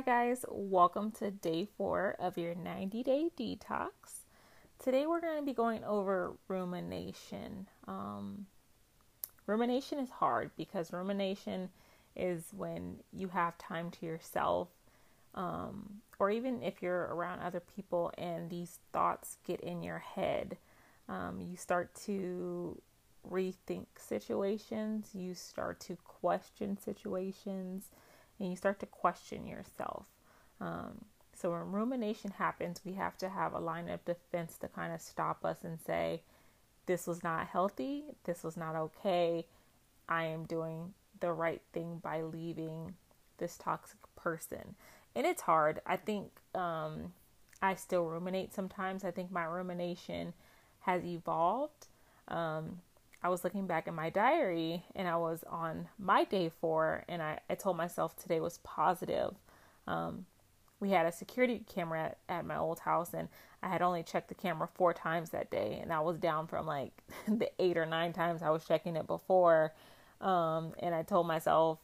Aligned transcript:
Hi, 0.00 0.24
guys. 0.24 0.46
Welcome 0.48 1.10
to 1.18 1.30
day 1.30 1.68
four 1.76 2.16
of 2.18 2.38
your 2.38 2.54
90 2.54 3.02
day 3.02 3.28
detox. 3.38 3.90
Today, 4.82 5.04
we're 5.04 5.20
going 5.20 5.36
to 5.36 5.44
be 5.44 5.52
going 5.52 5.84
over 5.84 6.32
rumination. 6.48 7.68
Um, 7.86 8.46
rumination 9.46 9.98
is 9.98 10.08
hard 10.08 10.52
because 10.56 10.94
rumination 10.94 11.68
is 12.16 12.44
when 12.56 13.00
you 13.12 13.28
have 13.28 13.58
time 13.58 13.90
to 13.90 14.06
yourself, 14.06 14.68
um, 15.34 16.00
or 16.18 16.30
even 16.30 16.62
if 16.62 16.80
you're 16.80 17.14
around 17.14 17.40
other 17.40 17.60
people 17.60 18.10
and 18.16 18.48
these 18.48 18.78
thoughts 18.94 19.36
get 19.46 19.60
in 19.60 19.82
your 19.82 19.98
head, 19.98 20.56
um, 21.10 21.42
you 21.42 21.58
start 21.58 21.94
to 22.06 22.80
rethink 23.30 23.84
situations, 23.98 25.10
you 25.12 25.34
start 25.34 25.78
to 25.80 25.96
question 25.96 26.78
situations 26.78 27.90
and 28.40 28.50
you 28.50 28.56
start 28.56 28.80
to 28.80 28.86
question 28.86 29.46
yourself. 29.46 30.06
Um, 30.60 31.04
so 31.36 31.52
when 31.52 31.72
rumination 31.72 32.32
happens, 32.32 32.80
we 32.84 32.94
have 32.94 33.16
to 33.18 33.28
have 33.28 33.52
a 33.52 33.60
line 33.60 33.88
of 33.88 34.04
defense 34.04 34.56
to 34.58 34.68
kind 34.68 34.92
of 34.92 35.00
stop 35.00 35.44
us 35.44 35.58
and 35.62 35.78
say, 35.80 36.22
this 36.86 37.06
was 37.06 37.22
not 37.22 37.46
healthy, 37.46 38.04
this 38.24 38.42
was 38.42 38.56
not 38.56 38.74
okay. 38.74 39.46
I 40.08 40.24
am 40.24 40.44
doing 40.44 40.94
the 41.20 41.32
right 41.32 41.62
thing 41.72 42.00
by 42.02 42.22
leaving 42.22 42.94
this 43.38 43.56
toxic 43.56 44.00
person. 44.16 44.74
And 45.14 45.26
it's 45.26 45.42
hard. 45.42 45.80
I 45.86 45.96
think 45.96 46.30
um, 46.54 47.12
I 47.62 47.74
still 47.74 48.04
ruminate 48.06 48.54
sometimes. 48.54 49.04
I 49.04 49.10
think 49.10 49.30
my 49.30 49.44
rumination 49.44 50.34
has 50.80 51.04
evolved. 51.04 51.86
Um, 52.28 52.80
I 53.22 53.28
was 53.28 53.44
looking 53.44 53.66
back 53.66 53.86
in 53.86 53.94
my 53.94 54.10
diary 54.10 54.84
and 54.94 55.06
I 55.06 55.16
was 55.16 55.44
on 55.48 55.88
my 55.98 56.24
day 56.24 56.50
four, 56.60 57.04
and 57.08 57.22
I, 57.22 57.38
I 57.50 57.54
told 57.54 57.76
myself 57.76 58.16
today 58.16 58.40
was 58.40 58.58
positive. 58.58 59.34
Um, 59.86 60.26
we 60.80 60.90
had 60.90 61.04
a 61.04 61.12
security 61.12 61.62
camera 61.72 62.04
at, 62.04 62.18
at, 62.28 62.46
my 62.46 62.56
old 62.56 62.80
house, 62.80 63.12
and 63.12 63.28
I 63.62 63.68
had 63.68 63.82
only 63.82 64.02
checked 64.02 64.28
the 64.28 64.34
camera 64.34 64.68
four 64.74 64.94
times 64.94 65.30
that 65.30 65.50
day, 65.50 65.78
and 65.82 65.92
I 65.92 66.00
was 66.00 66.18
down 66.18 66.46
from 66.46 66.66
like 66.66 66.92
the 67.28 67.50
eight 67.58 67.76
or 67.76 67.84
nine 67.84 68.14
times 68.14 68.42
I 68.42 68.50
was 68.50 68.64
checking 68.64 68.96
it 68.96 69.06
before. 69.06 69.74
Um, 70.22 70.72
and 70.78 70.94
I 70.94 71.02
told 71.02 71.26
myself, 71.26 71.78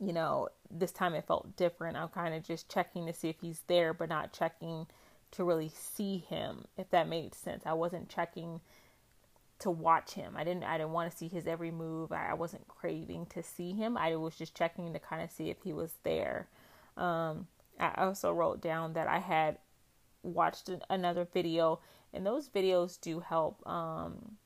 you 0.00 0.12
know, 0.12 0.48
this 0.70 0.92
time 0.92 1.14
it 1.14 1.26
felt 1.26 1.56
different. 1.56 1.96
I'm 1.96 2.08
kind 2.08 2.34
of 2.34 2.44
just 2.44 2.68
checking 2.68 3.06
to 3.06 3.12
see 3.12 3.28
if 3.28 3.36
he's 3.40 3.62
there, 3.66 3.92
but 3.92 4.08
not 4.08 4.32
checking 4.32 4.86
to 5.32 5.44
really 5.44 5.70
see 5.74 6.18
him, 6.18 6.64
if 6.76 6.90
that 6.90 7.08
made 7.08 7.34
sense. 7.34 7.64
I 7.66 7.72
wasn't 7.72 8.08
checking 8.08 8.60
to 9.62 9.70
watch 9.70 10.12
him. 10.12 10.34
I 10.36 10.44
didn't 10.44 10.64
I 10.64 10.76
didn't 10.76 10.92
want 10.92 11.10
to 11.10 11.16
see 11.16 11.28
his 11.28 11.46
every 11.46 11.70
move. 11.70 12.12
I, 12.12 12.30
I 12.30 12.34
wasn't 12.34 12.66
craving 12.68 13.26
to 13.26 13.42
see 13.42 13.72
him. 13.72 13.96
I 13.96 14.16
was 14.16 14.36
just 14.36 14.54
checking 14.56 14.92
to 14.92 14.98
kind 14.98 15.22
of 15.22 15.30
see 15.30 15.50
if 15.50 15.62
he 15.62 15.72
was 15.72 15.94
there. 16.02 16.48
Um, 16.96 17.46
I 17.78 17.92
also 17.96 18.32
wrote 18.32 18.60
down 18.60 18.92
that 18.94 19.08
I 19.08 19.18
had 19.18 19.58
watched 20.22 20.70
another 20.90 21.26
video, 21.32 21.80
and 22.12 22.26
those 22.26 22.48
videos 22.48 23.00
do 23.00 23.20
help. 23.20 23.66
Um, 23.66 24.36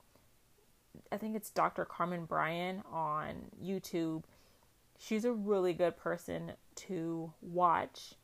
I 1.10 1.16
think 1.16 1.36
it's 1.36 1.50
Dr. 1.50 1.84
Carmen 1.84 2.24
Bryan 2.24 2.82
on 2.90 3.50
YouTube. 3.62 4.24
She's 4.98 5.24
a 5.24 5.32
really 5.32 5.72
good 5.72 5.96
person 5.96 6.52
to 6.76 7.32
watch. 7.40 8.14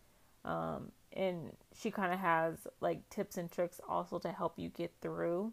Um, 0.44 0.92
and 1.12 1.52
she 1.78 1.90
kind 1.90 2.12
of 2.12 2.18
has 2.18 2.66
like 2.80 3.08
tips 3.10 3.36
and 3.36 3.50
tricks 3.50 3.80
also 3.88 4.18
to 4.18 4.32
help 4.32 4.58
you 4.58 4.70
get 4.70 4.92
through 5.00 5.52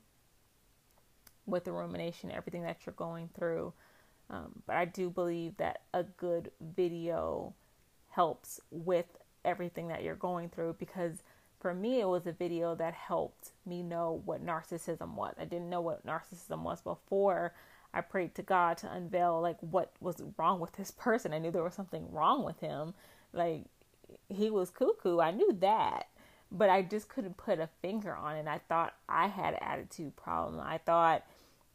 with 1.50 1.66
the 1.66 1.72
rumination, 1.72 2.31
everything 2.31 2.64
that 2.64 2.86
you're 2.86 2.94
going 2.94 3.30
through. 3.38 3.73
Um, 4.30 4.61
but 4.67 4.75
I 4.75 4.86
do 4.86 5.09
believe 5.09 5.58
that 5.58 5.81
a 5.94 6.03
good 6.03 6.52
video 6.61 7.53
helps 8.09 8.59
with 8.72 9.05
everything 9.43 9.88
that 9.88 10.04
you're 10.04 10.15
going 10.15 10.49
through 10.49 10.76
because 10.80 11.23
for 11.59 11.73
me, 11.73 11.99
it 11.99 12.08
was 12.08 12.26
a 12.26 12.32
video 12.32 12.73
that 12.76 12.93
helped 12.93 13.52
me 13.65 13.83
know 13.83 14.21
what 14.23 14.45
narcissism 14.45 15.15
was. 15.15 15.36
I 15.38 15.45
didn't 15.45 15.70
know 15.70 15.82
what 15.82 16.05
narcissism 16.05 16.61
was 16.61 16.82
before 16.82 17.54
I 17.93 18.02
prayed 18.02 18.36
to 18.36 18.43
God 18.43 18.77
to 18.77 18.92
unveil 18.92 19.42
like 19.42 19.58
what 19.61 19.92
was 19.99 20.21
wrong 20.38 20.59
with 20.59 20.73
this 20.73 20.92
person. 20.92 21.33
I 21.33 21.39
knew 21.39 21.52
there 21.52 21.64
was 21.64 21.73
something 21.73 22.11
wrong 22.11 22.43
with 22.43 22.59
him. 22.59 22.93
Like 23.33 23.65
he 24.30 24.49
was 24.49 24.70
cuckoo. 24.70 25.20
I 25.20 25.32
knew 25.32 25.54
that, 25.59 26.08
but 26.52 26.70
I 26.70 26.82
just 26.82 27.09
couldn't 27.09 27.38
put 27.38 27.59
a 27.59 27.70
finger 27.82 28.15
on 28.15 28.36
it. 28.36 28.48
I 28.48 28.59
thought 28.70 28.93
I 29.08 29.27
had 29.27 29.58
attitude 29.61 30.15
problem. 30.15 30.61
I 30.61 30.77
thought 30.77 31.26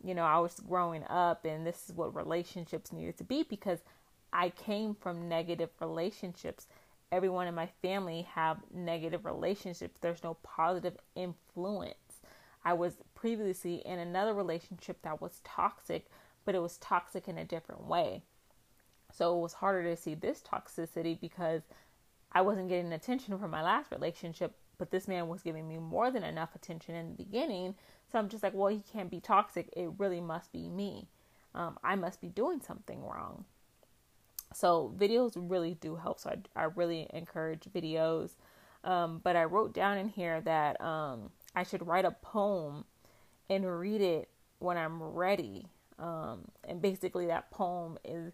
you 0.04 0.14
know, 0.14 0.24
I 0.24 0.38
was 0.38 0.60
growing 0.60 1.04
up 1.08 1.44
and 1.44 1.66
this 1.66 1.88
is 1.88 1.94
what 1.94 2.14
relationships 2.14 2.92
needed 2.92 3.16
to 3.18 3.24
be 3.24 3.42
because 3.42 3.80
I 4.32 4.50
came 4.50 4.94
from 4.94 5.28
negative 5.28 5.70
relationships. 5.80 6.66
Everyone 7.10 7.46
in 7.46 7.54
my 7.54 7.68
family 7.80 8.22
have 8.34 8.58
negative 8.72 9.24
relationships. 9.24 9.98
There's 10.00 10.22
no 10.22 10.34
positive 10.42 10.96
influence. 11.14 11.94
I 12.64 12.74
was 12.74 12.94
previously 13.14 13.76
in 13.84 13.98
another 13.98 14.34
relationship 14.34 14.98
that 15.02 15.20
was 15.20 15.40
toxic, 15.44 16.06
but 16.44 16.54
it 16.54 16.62
was 16.62 16.76
toxic 16.78 17.28
in 17.28 17.38
a 17.38 17.44
different 17.44 17.86
way. 17.86 18.22
So 19.12 19.36
it 19.36 19.40
was 19.40 19.54
harder 19.54 19.84
to 19.84 19.96
see 19.96 20.14
this 20.14 20.42
toxicity 20.42 21.18
because 21.18 21.62
I 22.32 22.42
wasn't 22.42 22.68
getting 22.68 22.92
attention 22.92 23.38
from 23.38 23.50
my 23.50 23.62
last 23.62 23.92
relationship, 23.92 24.56
but 24.78 24.90
this 24.90 25.08
man 25.08 25.28
was 25.28 25.42
giving 25.42 25.68
me 25.68 25.78
more 25.78 26.10
than 26.10 26.24
enough 26.24 26.54
attention 26.54 26.94
in 26.94 27.08
the 27.08 27.24
beginning. 27.24 27.74
So 28.10 28.18
I'm 28.18 28.28
just 28.28 28.42
like, 28.42 28.54
well, 28.54 28.68
he 28.68 28.82
can't 28.92 29.10
be 29.10 29.20
toxic. 29.20 29.68
It 29.76 29.90
really 29.98 30.20
must 30.20 30.52
be 30.52 30.68
me. 30.68 31.08
Um, 31.54 31.78
I 31.84 31.94
must 31.94 32.20
be 32.20 32.28
doing 32.28 32.60
something 32.60 33.02
wrong. 33.02 33.44
So 34.52 34.92
videos 34.96 35.32
really 35.36 35.74
do 35.74 35.96
help. 35.96 36.20
So 36.20 36.30
I, 36.30 36.62
I 36.62 36.64
really 36.64 37.08
encourage 37.12 37.62
videos. 37.74 38.32
Um, 38.82 39.20
but 39.24 39.34
I 39.34 39.44
wrote 39.44 39.72
down 39.72 39.98
in 39.98 40.08
here 40.08 40.40
that 40.42 40.80
um, 40.80 41.30
I 41.54 41.62
should 41.62 41.86
write 41.86 42.04
a 42.04 42.10
poem 42.10 42.84
and 43.48 43.78
read 43.78 44.00
it 44.00 44.28
when 44.58 44.76
I'm 44.76 45.02
ready. 45.02 45.66
Um, 45.98 46.48
and 46.64 46.82
basically, 46.82 47.26
that 47.26 47.50
poem 47.50 47.98
is 48.04 48.32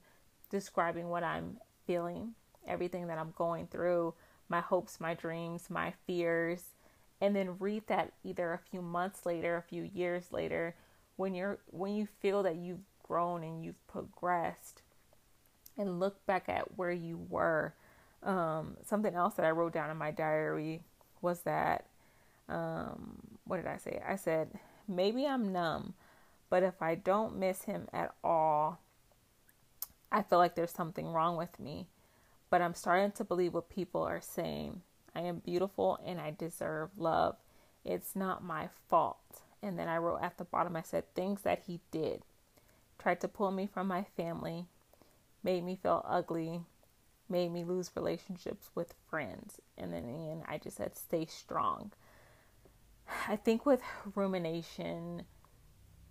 describing 0.50 1.08
what 1.08 1.22
I'm 1.22 1.58
feeling, 1.86 2.34
everything 2.66 3.06
that 3.08 3.18
I'm 3.18 3.32
going 3.36 3.66
through, 3.66 4.14
my 4.50 4.60
hopes, 4.60 5.00
my 5.00 5.14
dreams, 5.14 5.70
my 5.70 5.94
fears, 6.06 6.74
and 7.20 7.34
then 7.34 7.56
read 7.58 7.86
that 7.86 8.12
either 8.24 8.52
a 8.52 8.58
few 8.58 8.82
months 8.82 9.24
later, 9.24 9.56
a 9.56 9.62
few 9.62 9.82
years 9.82 10.32
later, 10.32 10.74
when 11.16 11.34
you're 11.34 11.58
when 11.66 11.94
you 11.94 12.06
feel 12.20 12.42
that 12.42 12.56
you've 12.56 12.84
grown 13.02 13.42
and 13.42 13.64
you've 13.64 13.86
progressed, 13.86 14.82
and 15.78 16.00
look 16.00 16.24
back 16.26 16.48
at 16.48 16.76
where 16.76 16.92
you 16.92 17.18
were. 17.28 17.74
Um, 18.22 18.76
something 18.84 19.14
else 19.14 19.34
that 19.34 19.46
I 19.46 19.50
wrote 19.50 19.72
down 19.72 19.90
in 19.90 19.96
my 19.96 20.10
diary 20.10 20.82
was 21.22 21.40
that 21.42 21.86
um, 22.50 23.16
what 23.44 23.56
did 23.56 23.66
I 23.66 23.78
say? 23.78 24.02
I 24.06 24.16
said 24.16 24.50
maybe 24.86 25.26
I'm 25.26 25.52
numb, 25.52 25.94
but 26.50 26.62
if 26.62 26.82
I 26.82 26.96
don't 26.96 27.38
miss 27.38 27.62
him 27.62 27.88
at 27.92 28.14
all, 28.22 28.80
I 30.12 30.22
feel 30.22 30.38
like 30.38 30.54
there's 30.54 30.72
something 30.72 31.06
wrong 31.06 31.36
with 31.36 31.58
me 31.60 31.86
but 32.50 32.60
I'm 32.60 32.74
starting 32.74 33.12
to 33.12 33.24
believe 33.24 33.54
what 33.54 33.70
people 33.70 34.02
are 34.02 34.20
saying. 34.20 34.82
I 35.14 35.20
am 35.20 35.38
beautiful 35.38 35.98
and 36.04 36.20
I 36.20 36.34
deserve 36.36 36.90
love. 36.98 37.36
It's 37.84 38.14
not 38.14 38.44
my 38.44 38.68
fault. 38.88 39.42
And 39.62 39.78
then 39.78 39.88
I 39.88 39.98
wrote 39.98 40.20
at 40.22 40.36
the 40.36 40.44
bottom, 40.44 40.76
I 40.76 40.82
said, 40.82 41.14
things 41.14 41.42
that 41.42 41.62
he 41.66 41.80
did. 41.90 42.22
Tried 42.98 43.20
to 43.20 43.28
pull 43.28 43.50
me 43.50 43.66
from 43.66 43.86
my 43.86 44.04
family, 44.16 44.66
made 45.42 45.64
me 45.64 45.78
feel 45.80 46.04
ugly, 46.06 46.60
made 47.28 47.52
me 47.52 47.64
lose 47.64 47.90
relationships 47.94 48.70
with 48.74 48.94
friends. 49.08 49.60
And 49.78 49.92
then 49.92 50.04
in 50.04 50.42
I 50.46 50.58
just 50.58 50.76
said, 50.76 50.96
stay 50.96 51.26
strong. 51.26 51.92
I 53.28 53.36
think 53.36 53.64
with 53.64 53.80
rumination, 54.14 55.24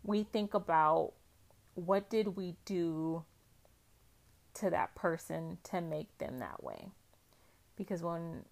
we 0.03 0.23
think 0.23 0.53
about 0.53 1.13
what 1.75 2.09
did 2.09 2.35
we 2.35 2.55
do 2.65 3.23
to 4.59 4.69
that 4.69 4.95
person 4.95 5.57
to 5.63 5.81
make 5.81 6.17
them 6.17 6.39
that 6.39 6.63
way. 6.63 6.89
Because 7.75 8.03
when 8.03 8.45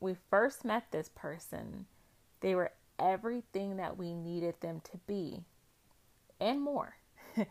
we 0.00 0.14
first 0.30 0.64
met 0.64 0.90
this 0.90 1.10
person, 1.14 1.86
they 2.40 2.54
were 2.54 2.72
everything 2.98 3.76
that 3.76 3.96
we 3.96 4.14
needed 4.14 4.54
them 4.60 4.80
to 4.92 4.98
be 5.06 5.44
and 6.40 6.60
more. 6.60 6.96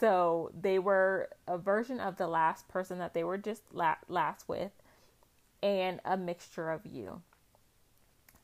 so 0.00 0.50
they 0.58 0.78
were 0.78 1.28
a 1.46 1.58
version 1.58 2.00
of 2.00 2.16
the 2.16 2.26
last 2.26 2.68
person 2.68 2.98
that 2.98 3.14
they 3.14 3.24
were 3.24 3.38
just 3.38 3.62
last 3.72 4.48
with 4.48 4.72
and 5.62 6.00
a 6.04 6.16
mixture 6.16 6.70
of 6.70 6.84
you. 6.86 7.22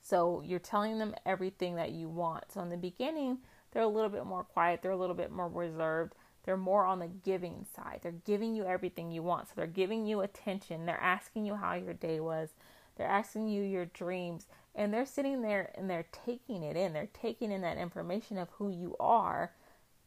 So 0.03 0.43
you're 0.45 0.59
telling 0.59 0.99
them 0.99 1.15
everything 1.27 1.77
that 1.77 1.93
you 1.93 2.09
want. 2.09 2.53
So 2.53 2.61
in 2.63 2.71
the 2.71 2.77
beginning, 2.77 3.39
they're 3.71 3.83
a 3.83 3.89
little 3.89 4.09
bit 4.09 4.27
more 4.27 4.45
quiet, 4.45 4.83
they're 4.83 4.91
a 4.91 4.97
little 4.97 5.15
bit 5.15 5.31
more 5.31 5.49
reserved, 5.49 6.15
they're 6.51 6.57
more 6.57 6.85
on 6.85 6.99
the 6.99 7.07
giving 7.07 7.65
side. 7.77 8.01
They're 8.03 8.11
giving 8.11 8.57
you 8.57 8.65
everything 8.65 9.13
you 9.13 9.23
want. 9.23 9.47
So 9.47 9.53
they're 9.55 9.69
giving 9.69 10.05
you 10.05 10.23
attention. 10.23 10.85
They're 10.85 11.01
asking 11.01 11.47
you 11.47 11.55
how 11.55 11.75
your 11.75 11.95
day 11.95 12.19
was. 12.19 12.49
They're 12.97 13.07
asking 13.07 13.47
you 13.47 13.63
your 13.63 13.85
dreams. 13.85 14.49
And 14.75 14.93
they're 14.93 15.07
sitting 15.07 15.43
there 15.43 15.71
and 15.77 15.89
they're 15.89 16.09
taking 16.11 16.65
it 16.65 16.77
in. 16.77 16.93
They're 16.93 17.07
taking 17.13 17.53
in 17.53 17.61
that 17.61 17.79
information 17.79 18.37
of 18.37 18.49
who 18.59 18.69
you 18.69 18.97
are 18.99 19.53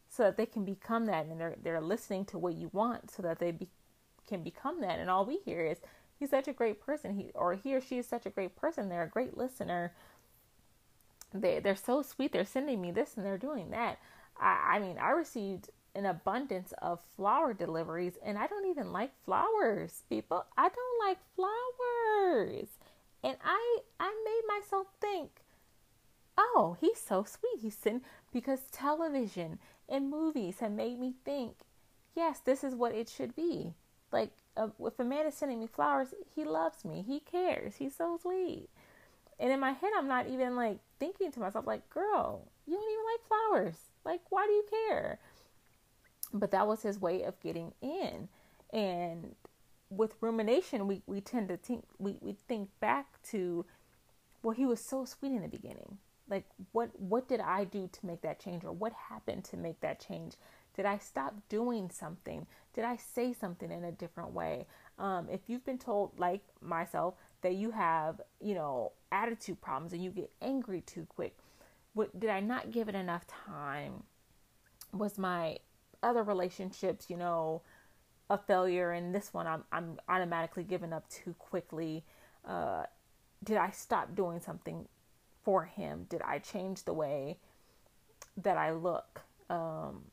so 0.09 0.23
that 0.23 0.35
they 0.35 0.45
can 0.45 0.65
become 0.65 1.05
that. 1.05 1.27
And 1.27 1.39
they're, 1.39 1.55
they're 1.63 1.79
listening 1.79 2.25
to 2.25 2.37
what 2.37 2.55
you 2.55 2.69
want 2.73 3.09
so 3.09 3.21
that 3.21 3.39
they 3.39 3.51
be, 3.51 3.69
can 4.27 4.43
become 4.43 4.81
that. 4.81 4.99
And 4.99 5.09
all 5.09 5.23
we 5.25 5.37
hear 5.45 5.65
is, 5.65 5.77
he's 6.19 6.31
such 6.31 6.49
a 6.49 6.53
great 6.53 6.81
person. 6.85 7.15
He 7.15 7.31
or 7.35 7.53
he 7.53 7.73
or 7.73 7.79
she 7.79 7.99
is 7.99 8.05
such 8.05 8.25
a 8.25 8.31
great 8.31 8.57
person. 8.57 8.89
They're 8.89 9.03
a 9.03 9.07
great 9.07 9.37
listener. 9.37 9.93
They 11.33 11.59
they're 11.59 11.77
so 11.77 12.01
sweet. 12.01 12.33
They're 12.33 12.43
sending 12.43 12.81
me 12.81 12.91
this 12.91 13.15
and 13.15 13.25
they're 13.25 13.37
doing 13.37 13.69
that. 13.69 13.97
I, 14.37 14.73
I 14.73 14.79
mean, 14.79 14.97
I 14.97 15.11
received 15.11 15.69
an 15.95 16.05
abundance 16.05 16.73
of 16.81 16.99
flower 17.15 17.53
deliveries 17.53 18.17
and 18.23 18.37
I 18.37 18.47
don't 18.47 18.69
even 18.69 18.91
like 18.91 19.11
flowers, 19.25 20.03
people. 20.09 20.45
I 20.57 20.69
don't 20.69 21.07
like 21.07 21.19
flowers. 21.35 22.67
And 23.23 23.37
I 23.43 23.79
I 23.99 24.13
made 24.25 24.41
myself 24.47 24.87
think, 24.99 25.41
oh, 26.37 26.77
he's 26.81 26.99
so 26.99 27.23
sweet. 27.23 27.61
He's 27.61 27.77
sitting 27.77 28.01
because 28.31 28.61
television 28.71 29.59
and 29.87 30.09
movies 30.09 30.59
have 30.59 30.71
made 30.71 30.99
me 30.99 31.13
think, 31.23 31.57
yes, 32.15 32.39
this 32.39 32.63
is 32.63 32.75
what 32.75 32.93
it 32.95 33.07
should 33.07 33.35
be. 33.35 33.73
Like 34.11 34.31
uh, 34.57 34.67
if 34.81 34.99
a 34.99 35.03
man 35.03 35.25
is 35.25 35.35
sending 35.35 35.59
me 35.59 35.67
flowers, 35.67 36.13
he 36.35 36.43
loves 36.43 36.83
me. 36.85 37.03
He 37.05 37.19
cares. 37.19 37.75
He's 37.75 37.95
so 37.95 38.17
sweet. 38.21 38.69
And 39.39 39.51
in 39.51 39.59
my 39.59 39.71
head, 39.71 39.91
I'm 39.97 40.07
not 40.07 40.27
even 40.27 40.55
like 40.55 40.77
thinking 40.99 41.31
to 41.31 41.39
myself, 41.39 41.65
like, 41.65 41.89
girl, 41.89 42.47
you 42.67 42.75
don't 42.75 42.91
even 42.91 43.05
like 43.05 43.27
flowers. 43.27 43.75
Like, 44.05 44.21
why 44.29 44.45
do 44.45 44.53
you 44.53 44.65
care? 44.89 45.19
But 46.33 46.51
that 46.51 46.68
was 46.68 46.81
his 46.81 47.00
way 47.00 47.24
of 47.24 47.39
getting 47.41 47.74
in. 47.81 48.27
And 48.71 49.35
with 49.89 50.15
rumination, 50.19 50.88
we, 50.88 51.03
we 51.06 51.21
tend 51.21 51.50
to 51.50 51.57
think, 51.57 51.85
we, 52.00 52.18
we 52.21 52.35
think 52.47 52.69
back 52.80 53.21
to, 53.30 53.65
well, 54.41 54.56
he 54.56 54.65
was 54.65 54.80
so 54.80 55.06
sweet 55.06 55.31
in 55.31 55.44
the 55.44 55.47
beginning. 55.47 56.00
Like, 56.27 56.45
what, 56.71 56.89
what 57.00 57.27
did 57.27 57.39
I 57.39 57.65
do 57.65 57.88
to 57.91 58.06
make 58.06 58.21
that 58.21 58.39
change? 58.39 58.63
Or 58.63 58.71
what 58.71 58.94
happened 58.94 59.44
to 59.45 59.57
make 59.57 59.81
that 59.81 60.00
change? 60.00 60.33
Did 60.75 60.85
I 60.85 60.97
stop 60.97 61.35
doing 61.50 61.91
something? 61.91 62.47
Did 62.74 62.86
I 62.86 62.97
say 62.97 63.33
something 63.33 63.71
in 63.71 63.83
a 63.83 63.91
different 63.91 64.31
way? 64.31 64.65
Um, 64.97 65.27
if 65.29 65.41
you've 65.47 65.65
been 65.65 65.77
told, 65.77 66.18
like 66.18 66.41
myself, 66.62 67.13
that 67.41 67.53
you 67.53 67.71
have, 67.71 68.21
you 68.41 68.56
know, 68.56 68.94
attitude 69.12 69.62
problems 69.62 69.94
and 69.94 70.03
you 70.03 70.09
get 70.09 70.31
angry 70.41 70.81
too 70.81 71.06
quick, 71.07 71.38
what 71.94 72.19
did 72.19 72.31
I 72.31 72.39
not 72.39 72.71
give 72.71 72.89
it 72.89 72.95
enough 72.95 73.27
time? 73.27 74.03
Was 74.94 75.19
my 75.19 75.57
other 76.03 76.23
relationships, 76.23 77.09
you 77.09 77.17
know, 77.17 77.61
a 78.29 78.38
failure, 78.38 78.91
and 78.91 79.13
this 79.13 79.33
one 79.33 79.47
I'm 79.47 79.63
I'm 79.71 80.00
automatically 80.07 80.63
giving 80.63 80.94
up 80.94 81.09
too 81.09 81.35
quickly? 81.39 82.03
Uh, 82.45 82.83
did 83.44 83.57
I 83.57 83.71
stop 83.71 84.15
doing 84.15 84.39
something 84.39 84.88
for 85.44 85.65
him? 85.65 86.05
Did 86.09 86.21
I 86.21 86.39
change 86.39 86.83
the 86.83 86.94
way 86.94 87.38
that 88.38 88.57
I 88.57 88.71
look? 88.71 89.21
Um, 89.50 90.05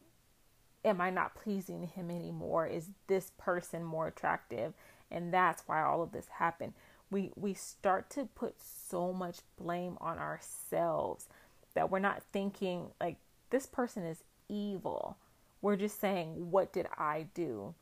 am 0.84 1.00
I 1.00 1.10
not 1.10 1.34
pleasing 1.34 1.84
him 1.84 2.10
anymore? 2.10 2.66
Is 2.66 2.90
this 3.06 3.32
person 3.38 3.84
more 3.84 4.08
attractive? 4.08 4.75
And 5.10 5.32
that's 5.32 5.64
why 5.66 5.82
all 5.82 6.02
of 6.02 6.12
this 6.12 6.26
happened. 6.38 6.75
We 7.10 7.32
we 7.37 7.54
start 7.54 8.10
to 8.10 8.26
put 8.26 8.56
so 8.60 9.12
much 9.12 9.38
blame 9.56 9.96
on 10.00 10.19
ourselves 10.19 11.26
that 11.75 11.90
we're 11.90 11.98
not 11.98 12.22
thinking 12.32 12.88
like 13.00 13.16
this 13.50 13.66
person 13.66 14.04
is 14.04 14.22
evil. 14.48 15.16
We're 15.62 15.76
just 15.76 16.00
saying, 16.00 16.50
what 16.50 16.72
did 16.72 16.86
I 16.96 17.26
do? 17.34 17.74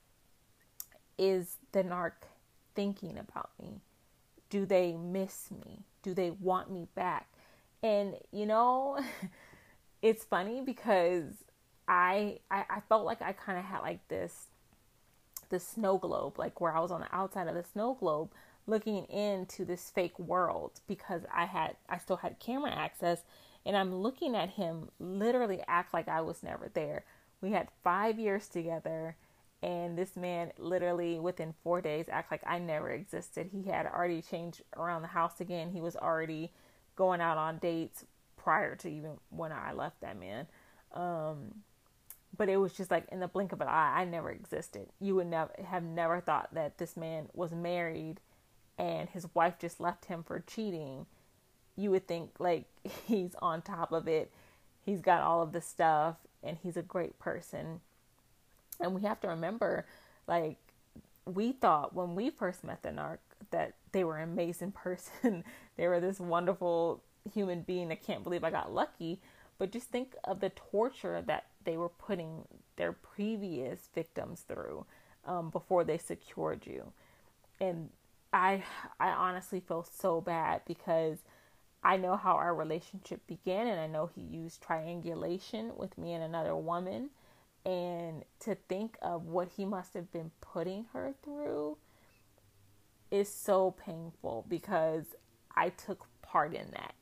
Is 1.16 1.56
the 1.72 1.82
narc 1.82 2.12
thinking 2.75 3.19
about 3.19 3.50
me? 3.60 3.80
Do 4.50 4.64
they 4.66 4.96
miss 4.96 5.50
me? 5.50 5.84
Do 6.02 6.14
they 6.14 6.30
want 6.30 6.70
me 6.70 6.86
back? 6.94 7.28
And 7.82 8.16
you 8.32 8.46
know, 8.46 8.98
it's 10.02 10.25
funny 10.25 10.62
because 10.64 11.25
I, 11.86 12.38
I, 12.50 12.64
I 12.69 12.80
felt 12.88 13.04
like 13.04 13.22
I 13.22 13.32
kind 13.32 13.58
of 13.58 13.64
had 13.64 13.81
like 13.81 14.06
this 14.08 14.46
this 15.50 15.66
snow 15.66 15.96
globe, 15.98 16.38
like 16.38 16.60
where 16.60 16.76
I 16.76 16.81
was 16.81 16.90
on 16.90 17.00
the 17.00 17.14
outside 17.14 17.48
of 17.48 17.54
the 17.54 17.64
snow 17.64 17.94
globe 17.94 18.31
looking 18.66 19.04
into 19.04 19.64
this 19.64 19.90
fake 19.90 20.19
world 20.19 20.81
because 20.86 21.22
I 21.34 21.46
had 21.46 21.76
I 21.88 21.98
still 21.98 22.19
had 22.19 22.38
camera 22.38 22.70
access 22.70 23.22
and 23.64 23.76
I'm 23.76 23.94
looking 23.94 24.36
at 24.36 24.50
him 24.50 24.90
literally 25.00 25.62
act 25.66 25.92
like 25.94 26.08
I 26.08 26.20
was 26.20 26.42
never 26.42 26.70
there. 26.72 27.04
We 27.40 27.52
had 27.52 27.69
5 27.82 28.19
years 28.19 28.49
together 28.49 29.17
and 29.62 29.99
this 29.99 30.17
man 30.17 30.52
literally 30.58 31.19
within 31.19 31.55
4 31.62 31.81
days 31.81 32.06
act 32.11 32.31
like 32.31 32.43
I 32.46 32.58
never 32.58 32.90
existed. 32.90 33.50
He 33.52 33.70
had 33.70 33.87
already 33.87 34.23
changed 34.23 34.62
around 34.76 35.02
the 35.02 35.08
house 35.08 35.40
again. 35.40 35.70
He 35.70 35.81
was 35.81 35.96
already 35.96 36.52
going 36.96 37.20
out 37.20 37.38
on 37.38 37.58
dates 37.58 38.05
prior 38.37 38.76
to 38.76 38.88
even 38.88 39.19
when 39.31 39.52
I 39.52 39.73
left 39.73 40.00
that 40.00 40.19
man. 40.19 40.46
Um, 40.93 41.62
but 42.37 42.49
it 42.49 42.56
was 42.56 42.73
just 42.73 42.90
like 42.90 43.06
in 43.11 43.20
the 43.20 43.29
blink 43.29 43.52
of 43.52 43.61
an 43.61 43.69
eye 43.69 44.00
i 44.00 44.05
never 44.05 44.31
existed 44.31 44.87
you 45.00 45.14
would 45.14 45.26
never 45.26 45.50
have 45.67 45.82
never 45.82 46.20
thought 46.20 46.52
that 46.55 46.79
this 46.79 46.96
man 46.96 47.29
was 47.34 47.52
married 47.52 48.20
and 48.79 49.11
his 49.11 49.26
wife 49.34 49.58
just 49.58 49.81
left 49.81 50.06
him 50.06 50.23
for 50.23 50.41
cheating 50.41 51.06
you 51.76 51.91
would 51.91 52.06
think 52.06 52.31
like 52.38 52.64
he's 53.06 53.34
on 53.41 53.62
top 53.62 53.93
of 53.93 54.06
it 54.08 54.31
he's 54.84 55.00
got 55.00 55.23
all 55.23 55.43
of 55.43 55.52
the 55.52 55.61
stuff 55.61 56.17
and 56.43 56.58
he's 56.62 56.76
a 56.76 56.82
great 56.82 57.19
person. 57.19 57.81
And 58.81 58.94
we 58.94 59.02
have 59.02 59.20
to 59.20 59.29
remember 59.29 59.87
like 60.26 60.56
we 61.25 61.52
thought 61.52 61.94
when 61.94 62.14
we 62.14 62.31
first 62.31 62.64
met 62.64 62.82
the 62.82 62.90
narc 62.90 63.19
that 63.50 63.75
they 63.93 64.05
were 64.05 64.19
an 64.19 64.31
amazing 64.31 64.73
person. 64.85 65.44
They 65.76 65.87
were 65.87 66.00
this 66.00 66.20
wonderful 66.20 67.02
human 67.32 67.62
being. 67.62 67.93
I 67.93 67.96
can't 67.96 68.25
believe 68.25 68.44
i 68.44 68.50
got 68.50 68.73
lucky. 68.73 69.20
But 69.58 69.73
just 69.73 69.88
think 69.88 70.14
of 70.25 70.40
the 70.40 70.50
torture 70.50 71.23
that 71.26 71.46
they 71.64 71.76
were 71.76 71.88
putting 71.88 72.44
their 72.76 72.93
previous 72.93 73.88
victims 73.93 74.43
through 74.46 74.87
um, 75.26 75.50
before 75.50 75.82
they 75.82 75.99
secured 75.99 76.64
you. 76.64 76.93
And 77.61 77.91
I 78.32 78.62
I 79.00 79.08
honestly 79.08 79.61
feel 79.61 79.82
so 79.84 80.20
bad 80.20 80.62
because 80.67 81.19
I 81.82 81.96
know 81.96 82.16
how 82.16 82.32
our 82.32 82.54
relationship 82.54 83.26
began 83.26 83.66
and 83.66 83.80
I 83.80 83.86
know 83.86 84.06
he 84.06 84.20
used 84.20 84.62
triangulation 84.62 85.72
with 85.76 85.96
me 85.96 86.12
and 86.12 86.25
another 86.25 86.56
woman 86.56 87.10
and 87.64 88.25
to 88.40 88.56
think 88.69 88.96
of 89.02 89.26
what 89.26 89.48
he 89.56 89.64
must 89.64 89.94
have 89.94 90.10
been 90.12 90.30
putting 90.40 90.86
her 90.92 91.14
through 91.22 91.76
is 93.10 93.28
so 93.28 93.72
painful 93.72 94.44
because 94.48 95.04
I 95.54 95.70
took 95.70 96.06
part 96.22 96.54
in 96.54 96.70
that. 96.72 96.94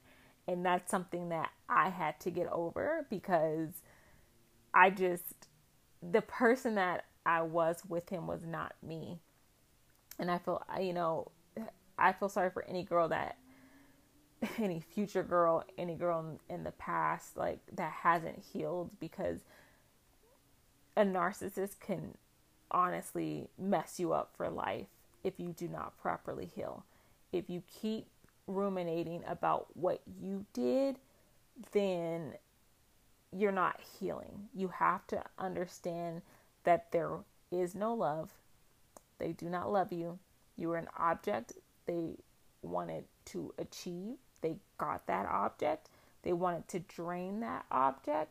And 0.49 0.65
that's 0.65 0.91
something 0.91 1.31
that 1.31 1.51
I 1.69 1.91
had 1.91 2.21
to 2.21 2.31
get 2.31 2.47
over 2.49 3.07
because 3.11 3.71
I 4.73 4.91
just, 4.91 5.49
the 6.03 6.23
person 6.23 6.77
that 6.77 7.07
I 7.25 7.43
was 7.43 7.83
with 7.89 8.09
him 8.11 8.27
was 8.27 8.45
not 8.45 8.75
me. 8.83 9.21
And 10.19 10.31
I 10.31 10.39
feel, 10.39 10.63
you 10.81 10.93
know, 10.93 11.33
I 11.99 12.13
feel 12.13 12.29
sorry 12.29 12.51
for 12.51 12.65
any 12.65 12.85
girl 12.85 13.09
that, 13.09 13.37
any 14.59 14.81
future 14.81 15.23
girl, 15.23 15.65
any 15.79 15.95
girl 15.95 16.39
in, 16.49 16.55
in 16.55 16.65
the 16.65 16.73
past, 16.73 17.37
like 17.37 17.61
that 17.75 17.93
hasn't 17.93 18.45
healed 18.53 18.91
because 19.01 19.41
a 20.97 21.05
narcissist 21.05 21.81
can 21.81 22.17
honestly 22.71 23.49
mess 23.59 24.01
you 24.01 24.13
up 24.13 24.33
for 24.37 24.49
life 24.49 24.87
if 25.23 25.39
you 25.39 25.53
do 25.53 25.69
not 25.69 25.99
properly 26.01 26.47
heal. 26.47 26.85
If 27.33 27.51
you 27.51 27.63
keep 27.81 28.07
ruminating 28.47 29.23
about 29.27 29.67
what 29.77 30.01
you 30.21 30.47
did, 30.53 30.99
then 31.73 32.35
you're 33.33 33.53
not 33.53 33.81
healing. 33.99 34.49
You 34.55 34.69
have 34.69 35.07
to 35.09 35.23
understand 35.39 36.23
that 36.65 36.93
there 36.93 37.11
is 37.51 37.75
no 37.75 37.95
love. 37.95 38.33
They 39.19 39.33
do 39.33 39.49
not 39.49 39.73
love 39.73 39.93
you. 39.93 40.19
You 40.57 40.73
are 40.73 40.77
an 40.77 40.89
object 40.97 41.55
they 41.87 42.17
wanted 42.63 43.05
to 43.27 43.53
achieve. 43.59 44.17
They 44.47 44.57
got 44.79 45.09
that 45.09 45.27
object. 45.27 45.89
They 46.23 46.33
wanted 46.33 46.69
to 46.69 46.79
drain 46.79 47.41
that 47.41 47.65
object. 47.73 48.31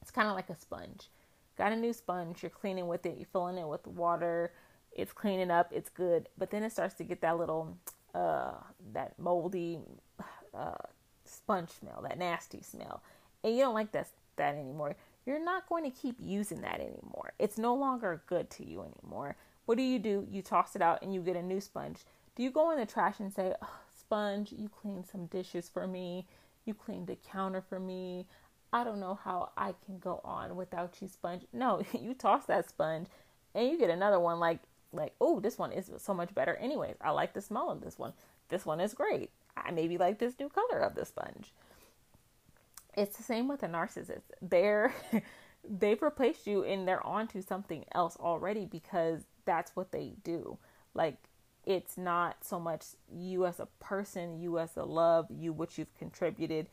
It's 0.00 0.10
kind 0.10 0.28
of 0.28 0.34
like 0.34 0.48
a 0.48 0.56
sponge. 0.56 1.10
Got 1.58 1.72
a 1.72 1.76
new 1.76 1.92
sponge, 1.92 2.42
you're 2.42 2.48
cleaning 2.48 2.88
with 2.88 3.04
it, 3.04 3.16
you're 3.18 3.28
filling 3.30 3.58
it 3.58 3.68
with 3.68 3.86
water, 3.86 4.52
it's 4.92 5.12
cleaning 5.12 5.50
up, 5.50 5.70
it's 5.72 5.90
good. 5.90 6.30
But 6.38 6.50
then 6.50 6.62
it 6.62 6.72
starts 6.72 6.94
to 6.94 7.04
get 7.04 7.20
that 7.20 7.38
little 7.38 7.76
uh, 8.14 8.54
that 8.94 9.18
moldy 9.18 9.80
uh, 10.54 10.72
sponge 11.26 11.68
smell, 11.68 12.02
that 12.08 12.18
nasty 12.18 12.62
smell, 12.62 13.02
and 13.42 13.54
you 13.54 13.60
don't 13.60 13.74
like 13.74 13.92
that 13.92 14.08
that 14.36 14.54
anymore. 14.54 14.96
You're 15.26 15.44
not 15.44 15.68
going 15.68 15.84
to 15.84 15.90
keep 15.90 16.16
using 16.18 16.62
that 16.62 16.80
anymore. 16.80 17.34
It's 17.38 17.58
no 17.58 17.74
longer 17.74 18.22
good 18.26 18.48
to 18.50 18.66
you 18.66 18.82
anymore. 18.82 19.36
What 19.66 19.76
do 19.76 19.84
you 19.84 19.98
do? 19.98 20.26
You 20.30 20.40
toss 20.40 20.74
it 20.76 20.82
out 20.82 21.02
and 21.02 21.14
you 21.14 21.20
get 21.20 21.36
a 21.36 21.42
new 21.42 21.60
sponge. 21.60 22.00
Do 22.36 22.42
you 22.42 22.50
go 22.50 22.72
in 22.72 22.78
the 22.78 22.86
trash 22.86 23.20
and 23.20 23.32
say, 23.32 23.54
oh, 23.62 23.78
"Sponge, 24.06 24.52
you 24.52 24.68
cleaned 24.68 25.06
some 25.06 25.26
dishes 25.26 25.68
for 25.68 25.86
me. 25.86 26.26
You 26.64 26.74
cleaned 26.74 27.06
the 27.06 27.16
counter 27.16 27.60
for 27.60 27.78
me. 27.78 28.26
I 28.72 28.84
don't 28.84 29.00
know 29.00 29.18
how 29.22 29.50
I 29.56 29.74
can 29.84 29.98
go 29.98 30.20
on 30.24 30.56
without 30.56 31.00
you, 31.00 31.08
sponge." 31.08 31.46
No, 31.52 31.82
you 31.92 32.14
toss 32.14 32.46
that 32.46 32.68
sponge 32.68 33.08
and 33.54 33.68
you 33.68 33.78
get 33.78 33.90
another 33.90 34.20
one 34.20 34.40
like 34.40 34.60
like, 34.94 35.14
oh, 35.20 35.40
this 35.40 35.58
one 35.58 35.72
is 35.72 35.90
so 35.98 36.14
much 36.14 36.34
better. 36.34 36.54
Anyways, 36.54 36.96
I 37.00 37.10
like 37.10 37.34
the 37.34 37.40
smell 37.40 37.70
of 37.70 37.80
this 37.80 37.98
one. 37.98 38.12
This 38.48 38.64
one 38.64 38.80
is 38.80 38.94
great. 38.94 39.30
I 39.56 39.70
maybe 39.70 39.98
like 39.98 40.18
this 40.18 40.38
new 40.38 40.48
color 40.48 40.80
of 40.80 40.94
the 40.94 41.04
sponge. 41.04 41.52
It's 42.96 43.16
the 43.16 43.22
same 43.22 43.48
with 43.48 43.62
a 43.62 43.68
narcissist. 43.68 44.22
They're 44.40 44.94
they've 45.68 46.00
replaced 46.00 46.46
you 46.46 46.62
and 46.64 46.86
they're 46.86 47.04
onto 47.04 47.42
something 47.42 47.84
else 47.92 48.16
already 48.20 48.66
because 48.66 49.22
that's 49.44 49.74
what 49.74 49.92
they 49.92 50.12
do. 50.22 50.58
Like 50.94 51.16
it's 51.66 51.96
not 51.96 52.44
so 52.44 52.60
much 52.60 52.84
you 53.12 53.46
as 53.46 53.60
a 53.60 53.66
person, 53.80 54.38
you 54.38 54.58
as 54.58 54.76
a 54.76 54.84
love, 54.84 55.26
you 55.30 55.52
what 55.52 55.78
you've 55.78 55.94
contributed, 55.98 56.66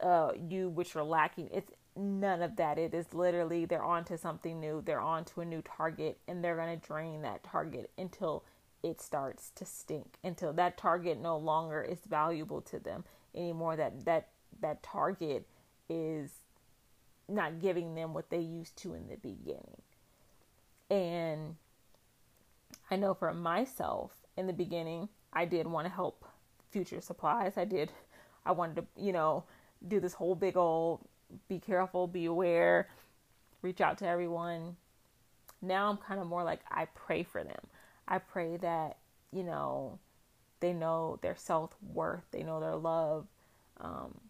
uh, 0.00 0.32
you 0.48 0.68
which 0.68 0.94
you're 0.94 1.04
lacking. 1.04 1.48
It's 1.52 1.72
none 1.96 2.42
of 2.42 2.56
that. 2.56 2.78
It 2.78 2.94
is 2.94 3.12
literally 3.12 3.64
they're 3.64 3.84
on 3.84 4.04
to 4.04 4.18
something 4.18 4.60
new. 4.60 4.82
They're 4.84 5.00
on 5.00 5.24
to 5.26 5.40
a 5.40 5.44
new 5.44 5.62
target, 5.62 6.18
and 6.28 6.44
they're 6.44 6.56
gonna 6.56 6.76
drain 6.76 7.22
that 7.22 7.42
target 7.44 7.90
until 7.98 8.44
it 8.82 9.00
starts 9.00 9.50
to 9.56 9.64
stink. 9.64 10.18
Until 10.22 10.52
that 10.54 10.76
target 10.76 11.20
no 11.20 11.36
longer 11.36 11.82
is 11.82 12.00
valuable 12.08 12.60
to 12.62 12.78
them 12.78 13.04
anymore. 13.34 13.76
That 13.76 14.04
that 14.04 14.28
that 14.60 14.82
target 14.82 15.46
is 15.88 16.30
not 17.28 17.60
giving 17.60 17.94
them 17.94 18.12
what 18.12 18.30
they 18.30 18.40
used 18.40 18.76
to 18.76 18.94
in 18.94 19.08
the 19.08 19.16
beginning. 19.16 19.82
And 20.90 21.56
I 22.90 22.96
know 22.96 23.14
for 23.14 23.32
myself 23.32 24.12
in 24.36 24.46
the 24.46 24.52
beginning, 24.52 25.08
I 25.32 25.44
did 25.44 25.66
want 25.66 25.86
to 25.86 25.92
help 25.92 26.24
future 26.70 27.00
supplies. 27.00 27.56
I 27.56 27.64
did, 27.64 27.90
I 28.44 28.52
wanted 28.52 28.76
to, 28.76 29.02
you 29.02 29.12
know, 29.12 29.44
do 29.86 30.00
this 30.00 30.14
whole 30.14 30.34
big 30.34 30.56
old 30.56 31.00
be 31.48 31.58
careful, 31.58 32.06
be 32.06 32.26
aware, 32.26 32.88
reach 33.62 33.80
out 33.80 33.98
to 33.98 34.06
everyone. 34.06 34.76
Now 35.62 35.90
I'm 35.90 35.96
kind 35.96 36.20
of 36.20 36.26
more 36.26 36.44
like 36.44 36.60
I 36.70 36.86
pray 36.94 37.22
for 37.22 37.42
them. 37.42 37.60
I 38.06 38.18
pray 38.18 38.56
that, 38.58 38.98
you 39.32 39.42
know, 39.42 39.98
they 40.60 40.72
know 40.72 41.18
their 41.22 41.36
self 41.36 41.74
worth, 41.92 42.24
they 42.30 42.42
know 42.42 42.60
their 42.60 42.76
love, 42.76 43.26
um, 43.80 44.20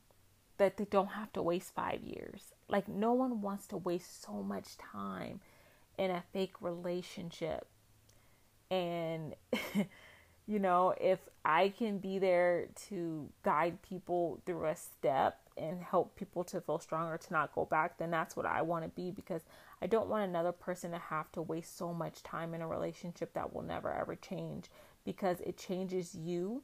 that 0.59 0.77
they 0.77 0.85
don't 0.85 1.09
have 1.09 1.33
to 1.33 1.43
waste 1.43 1.75
five 1.75 2.03
years. 2.03 2.53
Like, 2.69 2.89
no 2.89 3.13
one 3.13 3.41
wants 3.43 3.67
to 3.69 3.77
waste 3.77 4.23
so 4.23 4.43
much 4.43 4.79
time 4.79 5.41
in 5.99 6.11
a 6.11 6.23
fake 6.33 6.55
relationship. 6.61 7.67
And, 8.71 9.35
you 10.47 10.59
know, 10.59 10.95
if 11.01 11.21
I 11.45 11.69
can 11.69 11.99
be 11.99 12.19
there 12.19 12.69
to 12.89 13.29
guide 13.43 13.83
people 13.83 14.41
through 14.47 14.67
a 14.67 14.77
step 14.77 15.41
and 15.57 15.83
help 15.83 16.17
people 16.17 16.45
to 16.45 16.61
feel 16.61 16.79
stronger 16.79 17.17
to 17.17 17.33
not 17.33 17.55
go 17.55 17.65
back, 17.65 17.99
then 17.99 18.11
that's 18.11 18.37
what 18.37 18.47
I 18.47 18.63
want 18.63 18.85
to 18.85 18.91
be 18.91 19.11
because 19.11 19.43
I 19.81 19.87
don't 19.87 20.09
want 20.09 20.29
another 20.29 20.53
person 20.53 20.91
to 20.93 20.99
have 20.99 21.31
to 21.33 21.43
waste 21.43 21.77
so 21.77 21.93
much 21.93 22.23
time 22.23 22.55
in 22.55 22.63
a 22.63 22.67
relationship 22.67 23.35
that 23.35 23.55
will 23.55 23.63
never 23.63 23.93
ever 23.93 24.17
change 24.17 24.71
because 25.05 25.41
it 25.41 25.57
changes 25.57 26.15
you 26.15 26.63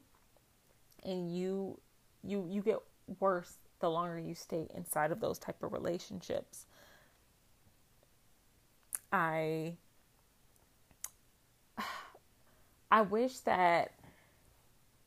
and 1.03 1.35
you 1.35 1.79
you 2.23 2.47
you 2.49 2.61
get 2.61 2.77
worse 3.19 3.57
the 3.79 3.89
longer 3.89 4.19
you 4.19 4.35
stay 4.35 4.67
inside 4.75 5.11
of 5.11 5.19
those 5.19 5.39
type 5.39 5.61
of 5.63 5.73
relationships. 5.73 6.65
I 9.11 9.75
I 12.91 13.01
wish 13.01 13.39
that 13.39 13.93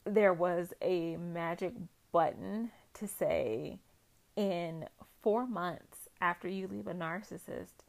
there 0.05 0.33
was 0.33 0.73
a 0.81 1.17
magic 1.17 1.75
button 2.13 2.71
to 2.95 3.07
say 3.07 3.79
in 4.37 4.87
4 5.23 5.47
months 5.47 6.09
after 6.21 6.49
you 6.49 6.67
leave 6.67 6.87
a 6.87 6.95
narcissist, 6.95 7.85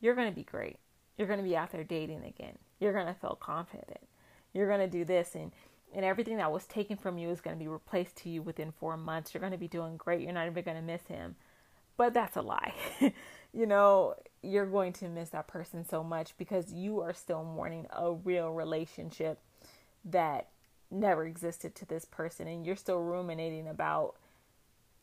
you're 0.00 0.14
going 0.14 0.28
to 0.28 0.34
be 0.34 0.44
great. 0.44 0.78
You're 1.16 1.28
going 1.28 1.38
to 1.38 1.44
be 1.44 1.56
out 1.56 1.72
there 1.72 1.84
dating 1.84 2.24
again. 2.24 2.58
You're 2.80 2.92
going 2.92 3.06
to 3.06 3.14
feel 3.14 3.38
confident. 3.40 4.00
You're 4.52 4.68
going 4.68 4.80
to 4.80 4.86
do 4.86 5.04
this 5.04 5.34
and 5.34 5.52
and 5.94 6.04
everything 6.04 6.38
that 6.38 6.50
was 6.50 6.64
taken 6.64 6.96
from 6.96 7.18
you 7.18 7.28
is 7.28 7.42
going 7.42 7.54
to 7.54 7.62
be 7.62 7.68
replaced 7.68 8.16
to 8.16 8.30
you 8.30 8.40
within 8.40 8.72
four 8.72 8.96
months. 8.96 9.34
You're 9.34 9.40
going 9.40 9.52
to 9.52 9.58
be 9.58 9.68
doing 9.68 9.98
great. 9.98 10.22
You're 10.22 10.32
not 10.32 10.46
even 10.46 10.64
going 10.64 10.78
to 10.78 10.82
miss 10.82 11.02
him. 11.06 11.36
But 11.98 12.14
that's 12.14 12.36
a 12.36 12.42
lie. 12.42 12.72
you 13.52 13.66
know, 13.66 14.14
you're 14.42 14.66
going 14.66 14.92
to 14.94 15.08
miss 15.08 15.30
that 15.30 15.46
person 15.46 15.84
so 15.86 16.02
much 16.02 16.36
because 16.36 16.72
you 16.72 17.00
are 17.00 17.12
still 17.12 17.44
mourning 17.44 17.86
a 17.90 18.12
real 18.12 18.50
relationship 18.50 19.38
that 20.04 20.48
never 20.90 21.24
existed 21.26 21.74
to 21.74 21.86
this 21.86 22.04
person 22.04 22.46
and 22.46 22.66
you're 22.66 22.76
still 22.76 23.00
ruminating 23.00 23.66
about 23.66 24.16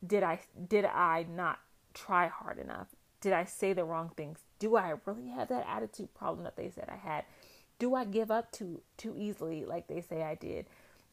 did 0.06 0.24
I 0.24 0.40
did 0.68 0.86
I 0.86 1.26
not 1.30 1.60
try 1.94 2.28
hard 2.28 2.58
enough? 2.58 2.88
Did 3.22 3.34
I 3.34 3.44
say 3.44 3.74
the 3.74 3.84
wrong 3.84 4.12
things? 4.16 4.40
Do 4.60 4.78
I 4.78 4.94
really 5.06 5.28
have 5.30 5.50
that 5.50 5.66
attitude 5.68 6.14
problem 6.14 6.44
that 6.44 6.56
they 6.56 6.70
said 6.70 6.90
I 6.90 6.96
had? 6.96 7.26
Do 7.80 7.96
I 7.96 8.06
give 8.06 8.32
up 8.32 8.52
too 8.52 8.82
too 8.98 9.16
easily 9.18 9.66
like 9.66 9.88
they 9.88 10.02
say 10.02 10.24
I 10.24 10.36
did? 10.36 10.68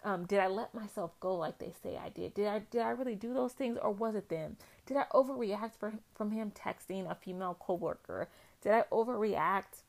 Um, 0.05 0.25
did 0.25 0.39
I 0.39 0.47
let 0.47 0.73
myself 0.73 1.19
go 1.19 1.35
like 1.35 1.59
they 1.59 1.73
say 1.83 1.97
I 1.97 2.11
did? 2.11 2.35
Did 2.35 2.47
I 2.47 2.61
did 2.71 2.83
I 2.83 2.91
really 2.91 3.17
do 3.17 3.35
those 3.35 3.53
things 3.53 3.77
or 3.81 3.91
was 3.91 4.15
it 4.15 4.29
them? 4.29 4.57
Did 4.87 4.97
I 4.97 5.05
overreact 5.13 5.73
for, 5.79 5.95
from 6.15 6.31
him 6.31 6.53
texting 6.53 7.11
a 7.11 7.15
female 7.15 7.57
coworker? 7.59 8.29
Did 8.63 8.73
I 8.73 8.85
overreact 8.93 9.83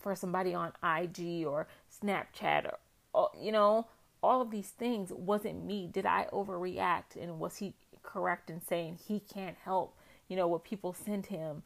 for 0.00 0.14
somebody 0.14 0.54
on 0.54 0.72
IG 0.82 1.46
or 1.46 1.66
Snapchat 2.02 2.70
or, 3.12 3.30
you 3.40 3.52
know 3.52 3.86
all 4.22 4.40
of 4.40 4.50
these 4.50 4.70
things 4.70 5.12
wasn't 5.12 5.66
me? 5.66 5.86
Did 5.92 6.06
I 6.06 6.26
overreact 6.32 7.20
and 7.20 7.38
was 7.38 7.58
he 7.58 7.74
correct 8.02 8.48
in 8.48 8.62
saying 8.62 8.98
he 9.06 9.20
can't 9.20 9.56
help? 9.64 9.98
You 10.28 10.36
know 10.36 10.48
what 10.48 10.64
people 10.64 10.94
send 10.94 11.26
him 11.26 11.62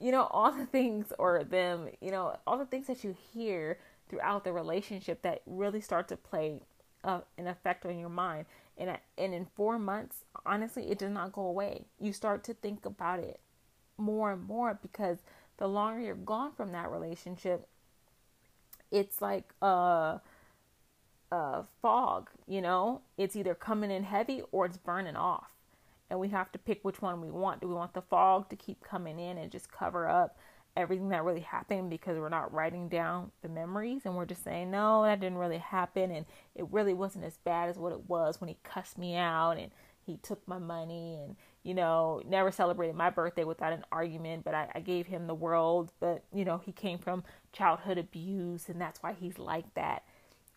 you 0.00 0.10
know, 0.10 0.24
all 0.30 0.52
the 0.52 0.66
things 0.66 1.12
or 1.18 1.44
them, 1.44 1.88
you 2.00 2.10
know, 2.10 2.36
all 2.46 2.58
the 2.58 2.66
things 2.66 2.86
that 2.86 3.04
you 3.04 3.14
hear 3.32 3.78
throughout 4.08 4.44
the 4.44 4.52
relationship 4.52 5.22
that 5.22 5.42
really 5.46 5.80
start 5.80 6.08
to 6.08 6.16
play 6.16 6.60
uh, 7.02 7.20
an 7.38 7.46
effect 7.46 7.86
on 7.86 7.98
your 7.98 8.08
mind. 8.08 8.46
And, 8.76 8.98
and 9.16 9.34
in 9.34 9.46
four 9.54 9.78
months, 9.78 10.24
honestly, 10.44 10.90
it 10.90 10.98
does 10.98 11.12
not 11.12 11.32
go 11.32 11.42
away. 11.42 11.84
You 12.00 12.12
start 12.12 12.42
to 12.44 12.54
think 12.54 12.84
about 12.84 13.20
it 13.20 13.40
more 13.96 14.32
and 14.32 14.42
more 14.42 14.78
because 14.82 15.18
the 15.58 15.68
longer 15.68 16.00
you're 16.00 16.14
gone 16.16 16.52
from 16.56 16.72
that 16.72 16.90
relationship, 16.90 17.68
it's 18.90 19.22
like 19.22 19.52
a, 19.62 20.20
a 21.30 21.64
fog, 21.80 22.30
you 22.48 22.60
know? 22.60 23.02
It's 23.16 23.36
either 23.36 23.54
coming 23.54 23.90
in 23.90 24.02
heavy 24.04 24.42
or 24.50 24.66
it's 24.66 24.76
burning 24.76 25.16
off 25.16 25.54
and 26.10 26.20
we 26.20 26.28
have 26.28 26.52
to 26.52 26.58
pick 26.58 26.84
which 26.84 27.02
one 27.02 27.20
we 27.20 27.30
want. 27.30 27.60
Do 27.60 27.68
we 27.68 27.74
want 27.74 27.94
the 27.94 28.02
fog 28.02 28.48
to 28.50 28.56
keep 28.56 28.82
coming 28.82 29.18
in 29.18 29.38
and 29.38 29.50
just 29.50 29.70
cover 29.70 30.08
up 30.08 30.36
everything 30.76 31.08
that 31.10 31.24
really 31.24 31.40
happened 31.40 31.90
because 31.90 32.18
we're 32.18 32.28
not 32.28 32.52
writing 32.52 32.88
down 32.88 33.30
the 33.42 33.48
memories 33.48 34.02
and 34.04 34.16
we're 34.16 34.24
just 34.24 34.42
saying, 34.42 34.70
no, 34.70 35.02
that 35.04 35.20
didn't 35.20 35.38
really 35.38 35.58
happen 35.58 36.10
and 36.10 36.26
it 36.54 36.66
really 36.70 36.94
wasn't 36.94 37.24
as 37.24 37.36
bad 37.38 37.68
as 37.68 37.78
what 37.78 37.92
it 37.92 38.08
was 38.08 38.40
when 38.40 38.48
he 38.48 38.56
cussed 38.64 38.98
me 38.98 39.16
out 39.16 39.52
and 39.52 39.70
he 40.04 40.16
took 40.18 40.46
my 40.46 40.58
money 40.58 41.18
and, 41.22 41.36
you 41.62 41.74
know, 41.74 42.20
never 42.26 42.50
celebrated 42.50 42.94
my 42.94 43.08
birthday 43.08 43.44
without 43.44 43.72
an 43.72 43.84
argument, 43.90 44.44
but 44.44 44.54
I, 44.54 44.68
I 44.74 44.80
gave 44.80 45.06
him 45.06 45.26
the 45.26 45.34
world, 45.34 45.92
but, 46.00 46.24
you 46.32 46.44
know, 46.44 46.58
he 46.58 46.72
came 46.72 46.98
from 46.98 47.24
childhood 47.52 47.96
abuse 47.96 48.68
and 48.68 48.80
that's 48.80 49.02
why 49.02 49.14
he's 49.14 49.38
like 49.38 49.72
that. 49.74 50.02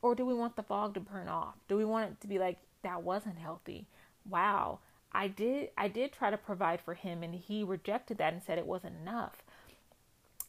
Or 0.01 0.15
do 0.15 0.25
we 0.25 0.33
want 0.33 0.55
the 0.55 0.63
fog 0.63 0.95
to 0.95 0.99
burn 0.99 1.27
off? 1.27 1.55
Do 1.67 1.77
we 1.77 1.85
want 1.85 2.11
it 2.11 2.21
to 2.21 2.27
be 2.27 2.39
like, 2.39 2.57
that 2.83 3.03
wasn't 3.03 3.37
healthy? 3.37 3.87
Wow 4.29 4.79
I 5.11 5.27
did 5.27 5.69
I 5.77 5.87
did 5.87 6.11
try 6.11 6.29
to 6.29 6.37
provide 6.37 6.81
for 6.81 6.93
him 6.93 7.23
and 7.23 7.33
he 7.33 7.63
rejected 7.63 8.17
that 8.17 8.33
and 8.33 8.43
said 8.43 8.57
it 8.57 8.67
wasn't 8.67 8.97
enough. 9.01 9.43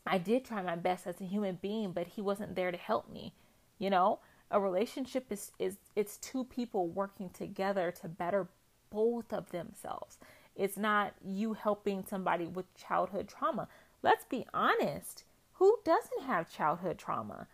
I 0.09 0.19
did 0.19 0.45
try 0.45 0.63
my 0.63 0.77
best 0.77 1.07
as 1.07 1.21
a 1.21 1.25
human 1.25 1.59
being, 1.61 1.93
but 1.93 2.07
he 2.07 2.21
wasn't 2.21 2.57
there 2.57 2.71
to 2.71 2.79
help 2.79 3.11
me. 3.11 3.35
You 3.79 3.91
know, 3.91 4.21
a 4.51 4.61
relationship 4.61 5.27
is 5.31 5.53
is 5.59 5.77
it's 5.95 6.17
two 6.17 6.45
people 6.45 6.89
working 6.89 7.31
together 7.31 7.93
to 8.01 8.09
better 8.09 8.49
both 8.91 9.33
of 9.33 9.51
themselves. 9.51 10.19
It's 10.57 10.77
not 10.77 11.15
you 11.25 11.53
helping 11.53 12.05
somebody 12.05 12.47
with 12.47 12.75
childhood 12.75 13.29
trauma. 13.29 13.69
Let's 14.03 14.25
be 14.25 14.47
honest. 14.53 15.25
Who 15.55 15.79
doesn't 15.85 16.23
have 16.23 16.51
childhood 16.51 16.99
trauma? 16.99 17.47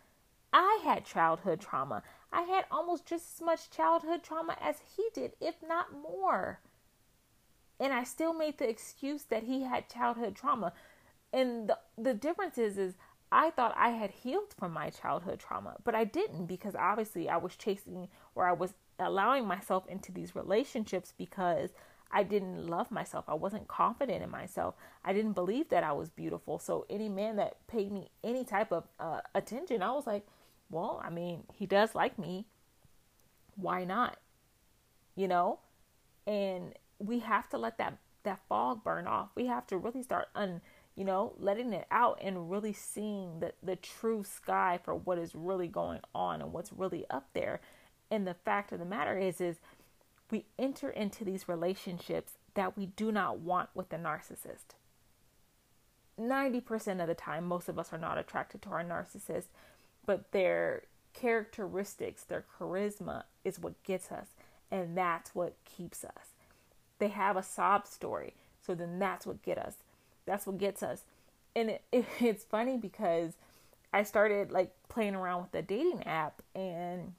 I 0.53 0.79
had 0.83 1.05
childhood 1.05 1.59
trauma. 1.59 2.01
I 2.31 2.43
had 2.43 2.65
almost 2.71 3.05
just 3.05 3.35
as 3.35 3.41
much 3.41 3.69
childhood 3.69 4.23
trauma 4.23 4.55
as 4.61 4.77
he 4.95 5.09
did, 5.13 5.33
if 5.41 5.55
not 5.67 5.87
more. 5.91 6.59
And 7.79 7.91
I 7.91 8.03
still 8.05 8.33
made 8.33 8.57
the 8.57 8.69
excuse 8.69 9.23
that 9.23 9.43
he 9.43 9.63
had 9.63 9.89
childhood 9.89 10.35
trauma. 10.35 10.71
And 11.35 11.67
the, 11.67 11.77
the 11.97 12.13
difference 12.13 12.57
is, 12.57 12.77
is 12.77 12.95
I 13.29 13.49
thought 13.49 13.75
I 13.77 13.89
had 13.89 14.09
healed 14.09 14.53
from 14.57 14.71
my 14.71 14.89
childhood 14.89 15.37
trauma, 15.37 15.75
but 15.83 15.93
I 15.93 16.05
didn't 16.05 16.45
because 16.45 16.75
obviously 16.75 17.27
I 17.27 17.35
was 17.35 17.57
chasing 17.57 18.07
or 18.35 18.45
I 18.45 18.53
was 18.53 18.73
allowing 18.97 19.45
myself 19.45 19.85
into 19.87 20.13
these 20.13 20.33
relationships 20.33 21.13
because 21.17 21.71
I 22.09 22.23
didn't 22.23 22.67
love 22.67 22.89
myself. 22.89 23.25
I 23.27 23.33
wasn't 23.33 23.67
confident 23.67 24.23
in 24.23 24.29
myself. 24.29 24.75
I 25.03 25.11
didn't 25.11 25.33
believe 25.33 25.67
that 25.69 25.83
I 25.83 25.91
was 25.91 26.09
beautiful. 26.09 26.57
So 26.57 26.85
any 26.89 27.09
man 27.09 27.35
that 27.35 27.67
paid 27.67 27.91
me 27.91 28.11
any 28.23 28.45
type 28.45 28.71
of 28.71 28.85
uh, 28.97 29.19
attention, 29.33 29.83
I 29.83 29.91
was 29.91 30.07
like, 30.07 30.25
well, 30.69 31.01
I 31.03 31.09
mean, 31.09 31.43
he 31.53 31.65
does 31.65 31.93
like 31.93 32.17
me. 32.17 32.45
Why 33.57 33.83
not? 33.83 34.17
You 35.17 35.27
know? 35.27 35.59
And 36.25 36.75
we 36.97 37.19
have 37.19 37.49
to 37.49 37.57
let 37.57 37.77
that 37.79 37.97
that 38.23 38.39
fog 38.49 38.83
burn 38.83 39.05
off. 39.05 39.29
We 39.35 39.45
have 39.47 39.67
to 39.67 39.77
really 39.77 40.01
start 40.01 40.29
un 40.33 40.61
you 40.95 41.03
know, 41.03 41.33
letting 41.37 41.73
it 41.73 41.85
out 41.91 42.19
and 42.21 42.49
really 42.49 42.73
seeing 42.73 43.39
the, 43.39 43.53
the 43.61 43.75
true 43.75 44.23
sky 44.23 44.79
for 44.83 44.95
what 44.95 45.17
is 45.17 45.35
really 45.35 45.67
going 45.67 45.99
on 46.13 46.41
and 46.41 46.53
what's 46.53 46.71
really 46.71 47.05
up 47.09 47.27
there. 47.33 47.59
And 48.09 48.25
the 48.25 48.33
fact 48.33 48.71
of 48.71 48.79
the 48.79 48.85
matter 48.85 49.17
is 49.17 49.41
is 49.41 49.57
we 50.31 50.45
enter 50.57 50.89
into 50.89 51.23
these 51.23 51.49
relationships 51.49 52.33
that 52.53 52.77
we 52.77 52.87
do 52.87 53.11
not 53.11 53.39
want 53.39 53.69
with 53.73 53.89
the 53.89 53.97
narcissist. 53.97 54.75
90% 56.19 57.01
of 57.01 57.07
the 57.07 57.13
time 57.13 57.45
most 57.45 57.67
of 57.67 57.77
us 57.77 57.91
are 57.91 57.99
not 57.99 58.17
attracted 58.17 58.61
to 58.61 58.69
our 58.69 58.83
narcissist, 58.83 59.47
but 60.05 60.31
their 60.31 60.83
characteristics, 61.13 62.23
their 62.23 62.45
charisma 62.57 63.23
is 63.43 63.59
what 63.59 63.81
gets 63.83 64.11
us, 64.11 64.27
and 64.71 64.97
that's 64.97 65.35
what 65.35 65.55
keeps 65.65 66.03
us. 66.05 66.33
They 66.99 67.09
have 67.09 67.35
a 67.35 67.43
sob 67.43 67.85
story, 67.85 68.33
so 68.61 68.73
then 68.73 68.99
that's 68.99 69.25
what 69.25 69.43
get 69.43 69.57
us. 69.57 69.75
That's 70.25 70.47
what 70.47 70.57
gets 70.57 70.83
us. 70.83 71.03
And 71.55 71.69
it, 71.69 71.83
it, 71.91 72.05
it's 72.19 72.43
funny 72.43 72.77
because 72.77 73.33
I 73.93 74.03
started 74.03 74.51
like 74.51 74.71
playing 74.89 75.15
around 75.15 75.43
with 75.43 75.51
the 75.51 75.61
dating 75.61 76.03
app, 76.03 76.41
and 76.53 77.13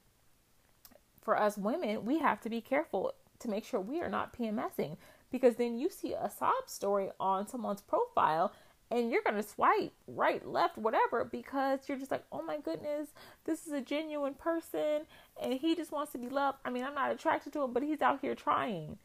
for 1.21 1.39
us 1.39 1.57
women, 1.57 2.05
we 2.05 2.19
have 2.19 2.39
to 2.41 2.49
be 2.49 2.61
careful 2.61 3.13
to 3.39 3.49
make 3.49 3.65
sure 3.65 3.79
we 3.79 4.01
are 4.01 4.09
not 4.09 4.37
PMSing 4.37 4.97
because 5.31 5.55
then 5.55 5.77
you 5.77 5.89
see 5.89 6.13
a 6.13 6.29
sob 6.29 6.67
story 6.67 7.09
on 7.19 7.47
someone's 7.47 7.81
profile 7.81 8.53
and 8.89 9.11
you're 9.11 9.21
going 9.21 9.35
to 9.35 9.43
swipe 9.43 9.91
right, 10.07 10.47
left, 10.47 10.77
whatever 10.77 11.25
because 11.25 11.79
you're 11.87 11.97
just 11.97 12.11
like, 12.11 12.23
oh 12.31 12.41
my 12.41 12.57
goodness, 12.59 13.09
this 13.43 13.67
is 13.67 13.73
a 13.73 13.81
genuine 13.81 14.33
person 14.33 15.01
and 15.41 15.53
he 15.53 15.75
just 15.75 15.91
wants 15.91 16.13
to 16.13 16.17
be 16.17 16.29
loved. 16.29 16.59
I 16.63 16.69
mean, 16.69 16.83
I'm 16.83 16.95
not 16.95 17.11
attracted 17.11 17.53
to 17.53 17.63
him, 17.63 17.73
but 17.73 17.83
he's 17.83 18.01
out 18.01 18.21
here 18.21 18.35
trying. 18.35 18.97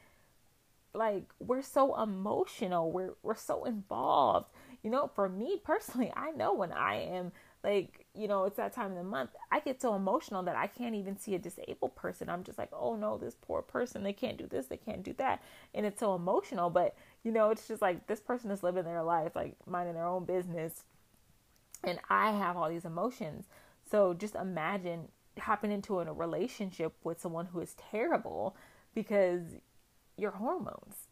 Like, 0.94 1.24
we're 1.38 1.62
so 1.62 2.00
emotional, 2.00 2.90
we're, 2.90 3.14
we're 3.22 3.34
so 3.34 3.64
involved. 3.64 4.46
You 4.82 4.90
know, 4.90 5.10
for 5.14 5.28
me 5.28 5.60
personally, 5.64 6.12
I 6.14 6.32
know 6.32 6.54
when 6.54 6.72
I 6.72 6.96
am 6.96 7.32
like 7.64 8.06
you 8.14 8.28
know 8.28 8.44
it's 8.44 8.56
that 8.56 8.72
time 8.72 8.90
of 8.90 8.96
the 8.96 9.04
month 9.04 9.30
i 9.50 9.60
get 9.60 9.80
so 9.80 9.94
emotional 9.94 10.42
that 10.42 10.56
i 10.56 10.66
can't 10.66 10.94
even 10.94 11.16
see 11.18 11.34
a 11.34 11.38
disabled 11.38 11.94
person. 11.94 12.28
I'm 12.28 12.44
just 12.44 12.58
like 12.58 12.70
oh 12.72 12.96
no 12.96 13.18
this 13.18 13.36
poor 13.40 13.62
person 13.62 14.02
they 14.02 14.12
can't 14.12 14.36
do 14.36 14.46
this 14.46 14.66
they 14.66 14.76
can't 14.76 15.02
do 15.02 15.14
that. 15.14 15.42
And 15.74 15.86
it's 15.86 16.00
so 16.00 16.14
emotional 16.14 16.70
but 16.70 16.94
you 17.22 17.32
know 17.32 17.50
it's 17.50 17.68
just 17.68 17.82
like 17.82 18.06
this 18.06 18.20
person 18.20 18.50
is 18.50 18.62
living 18.62 18.84
their 18.84 19.02
life 19.02 19.32
like 19.34 19.54
minding 19.66 19.94
their 19.94 20.06
own 20.06 20.24
business. 20.24 20.84
And 21.84 21.98
i 22.10 22.32
have 22.32 22.56
all 22.56 22.68
these 22.68 22.84
emotions. 22.84 23.46
So 23.90 24.14
just 24.14 24.34
imagine 24.34 25.08
hopping 25.38 25.72
into 25.72 26.00
a 26.00 26.12
relationship 26.12 26.94
with 27.04 27.20
someone 27.20 27.46
who 27.46 27.60
is 27.60 27.74
terrible 27.90 28.56
because 28.94 29.42
your 30.16 30.32
hormones 30.32 31.08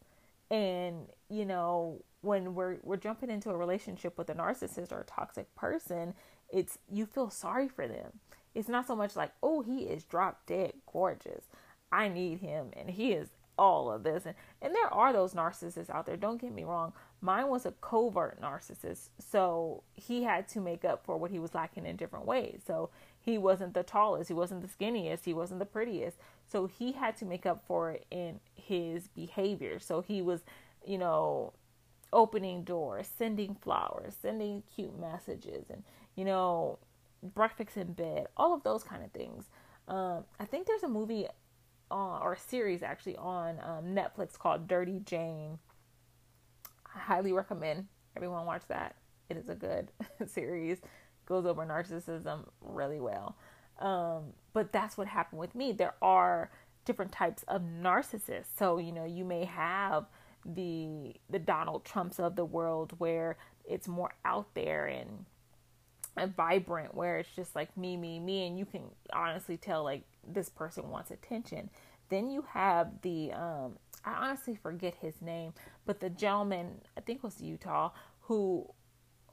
and 0.49 1.07
you 1.29 1.45
know 1.45 2.03
when 2.21 2.53
we're 2.53 2.77
we're 2.83 2.97
jumping 2.97 3.29
into 3.29 3.49
a 3.49 3.57
relationship 3.57 4.17
with 4.17 4.29
a 4.29 4.35
narcissist 4.35 4.91
or 4.91 5.01
a 5.01 5.05
toxic 5.05 5.53
person 5.55 6.13
it's 6.51 6.77
you 6.89 7.05
feel 7.05 7.29
sorry 7.29 7.67
for 7.67 7.87
them. 7.87 8.19
It's 8.53 8.67
not 8.67 8.87
so 8.87 8.95
much 8.95 9.15
like, 9.15 9.31
oh, 9.41 9.61
he 9.61 9.83
is 9.83 10.03
drop 10.03 10.45
dead 10.45 10.73
gorgeous. 10.91 11.45
I 11.91 12.09
need 12.09 12.39
him 12.39 12.71
and 12.75 12.89
he 12.89 13.13
is 13.13 13.29
all 13.57 13.91
of 13.91 14.03
this. 14.03 14.25
And, 14.25 14.35
and 14.61 14.75
there 14.75 14.93
are 14.93 15.13
those 15.13 15.33
narcissists 15.33 15.89
out 15.89 16.05
there, 16.05 16.17
don't 16.17 16.41
get 16.41 16.53
me 16.53 16.63
wrong. 16.63 16.93
Mine 17.21 17.47
was 17.47 17.65
a 17.65 17.71
covert 17.71 18.41
narcissist. 18.41 19.09
So 19.19 19.83
he 19.93 20.23
had 20.23 20.47
to 20.49 20.59
make 20.59 20.83
up 20.83 21.05
for 21.05 21.17
what 21.17 21.31
he 21.31 21.39
was 21.39 21.55
lacking 21.55 21.85
in 21.85 21.95
different 21.95 22.25
ways. 22.25 22.61
So 22.65 22.89
he 23.19 23.37
wasn't 23.37 23.73
the 23.73 23.83
tallest, 23.83 24.27
he 24.27 24.33
wasn't 24.33 24.61
the 24.61 24.67
skinniest, 24.67 25.25
he 25.25 25.33
wasn't 25.33 25.59
the 25.59 25.65
prettiest. 25.65 26.17
So 26.51 26.67
he 26.67 26.91
had 26.91 27.15
to 27.17 27.25
make 27.25 27.45
up 27.45 27.63
for 27.65 27.91
it 27.91 28.05
in 28.11 28.39
his 28.53 29.07
behavior. 29.07 29.79
So 29.79 30.01
he 30.01 30.21
was, 30.21 30.41
you 30.85 30.97
know, 30.97 31.53
opening 32.11 32.63
doors, 32.63 33.07
sending 33.17 33.55
flowers, 33.55 34.15
sending 34.21 34.63
cute 34.75 34.99
messages, 34.99 35.69
and 35.69 35.83
you 36.15 36.25
know, 36.25 36.79
breakfast 37.23 37.77
in 37.77 37.93
bed, 37.93 38.27
all 38.35 38.53
of 38.53 38.63
those 38.63 38.83
kind 38.83 39.03
of 39.03 39.11
things. 39.11 39.45
Um, 39.87 40.25
I 40.39 40.45
think 40.45 40.67
there's 40.67 40.83
a 40.83 40.89
movie 40.89 41.27
on, 41.89 42.21
or 42.21 42.33
a 42.33 42.37
series 42.37 42.83
actually 42.83 43.15
on 43.15 43.59
um, 43.61 43.95
Netflix 43.95 44.37
called 44.37 44.67
Dirty 44.67 44.99
Jane. 45.05 45.57
I 46.93 46.99
highly 46.99 47.31
recommend 47.31 47.87
everyone 48.17 48.45
watch 48.45 48.63
that. 48.67 48.95
It 49.29 49.37
is 49.37 49.47
a 49.47 49.55
good 49.55 49.91
series. 50.27 50.79
Goes 51.25 51.45
over 51.45 51.65
narcissism 51.65 52.45
really 52.61 52.99
well. 52.99 53.37
Um, 53.81 54.33
but 54.53 54.71
that's 54.71 54.97
what 54.97 55.07
happened 55.07 55.39
with 55.39 55.55
me. 55.55 55.71
There 55.71 55.95
are 56.01 56.51
different 56.85 57.11
types 57.11 57.43
of 57.47 57.61
narcissists. 57.61 58.57
So, 58.57 58.77
you 58.77 58.91
know, 58.91 59.05
you 59.05 59.25
may 59.25 59.45
have 59.45 60.05
the 60.45 61.15
the 61.29 61.39
Donald 61.39 61.85
Trumps 61.85 62.19
of 62.19 62.35
the 62.35 62.45
world 62.45 62.93
where 62.97 63.37
it's 63.65 63.87
more 63.87 64.11
out 64.25 64.53
there 64.53 64.87
and 64.87 65.25
and 66.17 66.35
vibrant 66.35 66.93
where 66.93 67.19
it's 67.19 67.29
just 67.35 67.55
like 67.55 67.75
me 67.77 67.95
me 67.95 68.19
me 68.19 68.47
and 68.47 68.57
you 68.57 68.65
can 68.65 68.83
honestly 69.13 69.57
tell 69.57 69.83
like 69.83 70.03
this 70.27 70.49
person 70.49 70.89
wants 70.89 71.11
attention 71.11 71.69
then 72.09 72.29
you 72.29 72.43
have 72.49 73.01
the 73.01 73.31
um 73.31 73.77
i 74.03 74.11
honestly 74.11 74.55
forget 74.55 74.93
his 74.95 75.21
name 75.21 75.53
but 75.85 75.99
the 75.99 76.09
gentleman 76.09 76.81
i 76.97 77.01
think 77.01 77.23
was 77.23 77.39
utah 77.41 77.89
who 78.21 78.67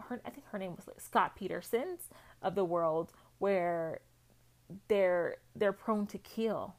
her 0.09 0.21
i 0.25 0.31
think 0.31 0.47
her 0.53 0.59
name 0.59 0.75
was 0.77 0.87
like 0.87 1.01
scott 1.01 1.35
peterson's 1.35 2.03
of 2.43 2.55
the 2.55 2.65
world 2.65 3.11
where 3.39 3.99
they're 4.89 5.37
they're 5.57 5.73
prone 5.73 6.07
to 6.07 6.19
kill 6.19 6.75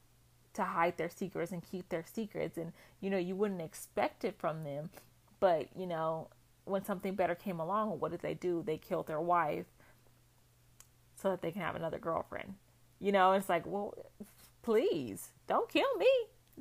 to 0.54 0.64
hide 0.64 0.98
their 0.98 1.10
secrets 1.10 1.52
and 1.52 1.64
keep 1.64 1.90
their 1.90 2.04
secrets 2.06 2.58
and 2.58 2.72
you 3.02 3.10
know 3.10 3.18
you 3.18 3.36
wouldn't 3.36 3.62
expect 3.62 4.24
it 4.24 4.36
from 4.38 4.64
them 4.64 4.90
but 5.40 5.68
you 5.76 5.88
know 5.88 6.28
when 6.66 6.84
something 6.84 7.16
better 7.16 7.36
came 7.36 7.60
along 7.60 8.00
what 8.00 8.12
did 8.12 8.22
they 8.22 8.34
do 8.34 8.62
they 8.66 8.78
killed 8.78 9.08
their 9.08 9.22
wife 9.22 9.66
so 11.22 11.30
that 11.30 11.42
they 11.42 11.52
can 11.52 11.62
have 11.62 11.76
another 11.76 12.00
girlfriend. 12.00 12.56
You 13.00 13.12
know, 13.12 13.34
it's 13.34 13.50
like, 13.50 13.66
well, 13.66 13.94
please 14.62 15.30
don't 15.48 15.70
kill 15.70 15.96
me. 15.98 16.08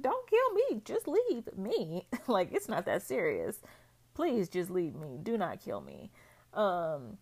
Don't 0.00 0.28
kill 0.28 0.54
me. 0.54 0.82
Just 0.84 1.08
leave 1.08 1.48
me. 1.56 2.06
like 2.26 2.52
it's 2.52 2.68
not 2.68 2.84
that 2.86 3.02
serious. 3.02 3.60
Please 4.14 4.48
just 4.48 4.70
leave 4.70 4.94
me. 4.94 5.18
Do 5.22 5.36
not 5.36 5.62
kill 5.62 5.80
me. 5.80 6.10
Um 6.54 7.18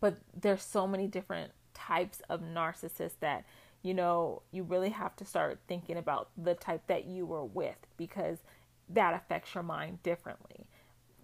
but 0.00 0.18
there's 0.38 0.62
so 0.62 0.86
many 0.86 1.06
different 1.06 1.52
types 1.86 2.22
of 2.28 2.40
narcissists 2.40 3.18
that 3.20 3.44
you 3.82 3.94
know, 3.94 4.42
you 4.52 4.62
really 4.62 4.90
have 4.90 5.16
to 5.16 5.24
start 5.24 5.58
thinking 5.66 5.96
about 5.96 6.28
the 6.36 6.54
type 6.54 6.86
that 6.86 7.04
you 7.06 7.26
were 7.26 7.44
with 7.44 7.76
because 7.96 8.38
that 8.88 9.14
affects 9.14 9.54
your 9.54 9.64
mind 9.64 10.02
differently. 10.02 10.66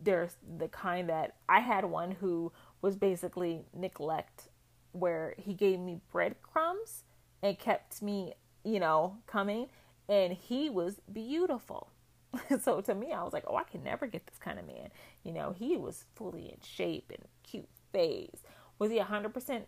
There's 0.03 0.37
the 0.59 0.68
kind 0.68 1.09
that 1.09 1.37
I 1.49 1.61
had 1.61 1.85
one 1.85 2.12
who 2.12 2.53
was 2.83 2.97
basically 2.97 3.62
neglect 3.75 4.49
where 4.92 5.35
he 5.38 5.55
gave 5.55 5.79
me 5.79 6.01
breadcrumbs 6.11 7.05
and 7.42 7.59
kept 7.59 8.03
me, 8.03 8.35
you 8.64 8.81
know, 8.81 9.16
coming. 9.27 9.68
And 10.09 10.33
he 10.33 10.68
was 10.68 11.01
beautiful. 11.12 11.88
so 12.61 12.81
to 12.81 12.94
me, 12.94 13.12
I 13.12 13.23
was 13.23 13.33
like, 13.33 13.44
oh, 13.47 13.57
I 13.57 13.64
can 13.64 13.85
never 13.85 14.07
get 14.07 14.27
this 14.27 14.38
kind 14.38 14.59
of 14.59 14.66
man. 14.66 14.90
You 15.23 15.33
know, 15.33 15.55
he 15.57 15.77
was 15.77 16.05
fully 16.14 16.47
in 16.47 16.59
shape 16.62 17.12
and 17.14 17.25
cute 17.44 17.68
face. 17.92 18.42
Was 18.79 18.90
he 18.90 18.99
100% 18.99 19.62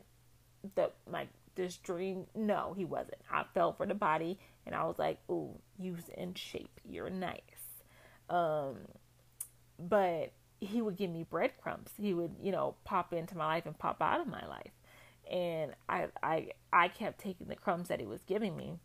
the 0.75 0.91
my 1.11 1.27
this 1.55 1.77
dream? 1.77 2.27
No, 2.35 2.75
he 2.77 2.85
wasn't. 2.85 3.19
I 3.31 3.45
fell 3.55 3.73
for 3.73 3.87
the 3.87 3.95
body 3.95 4.39
and 4.67 4.75
I 4.75 4.85
was 4.85 4.99
like, 4.99 5.19
ooh, 5.31 5.59
you's 5.79 6.09
in 6.17 6.35
shape. 6.35 6.81
You're 6.89 7.11
nice. 7.11 7.41
Um, 8.29 8.77
but 9.79 10.33
he 10.61 10.83
would 10.83 10.97
give 10.97 11.11
me 11.11 11.25
breadcrumbs. 11.29 11.91
He 11.99 12.15
would, 12.15 12.37
you 12.43 12.53
know, 12.53 12.77
pop 12.85 13.13
into 13.13 13.37
my 13.37 13.47
life 13.47 13.67
and 13.67 13.79
pop 13.79 14.01
out 14.01 14.21
of 14.21 14.27
my 14.27 14.47
life 14.47 14.73
and 15.31 15.73
I 15.89 16.09
I 16.23 16.49
I 16.73 16.89
kept 16.89 17.21
taking 17.21 17.47
the 17.47 17.57
crumbs 17.57 17.89
that 17.89 18.01
he 18.01 18.07
was 18.07 18.23
giving 18.25 18.57
me 18.57 18.79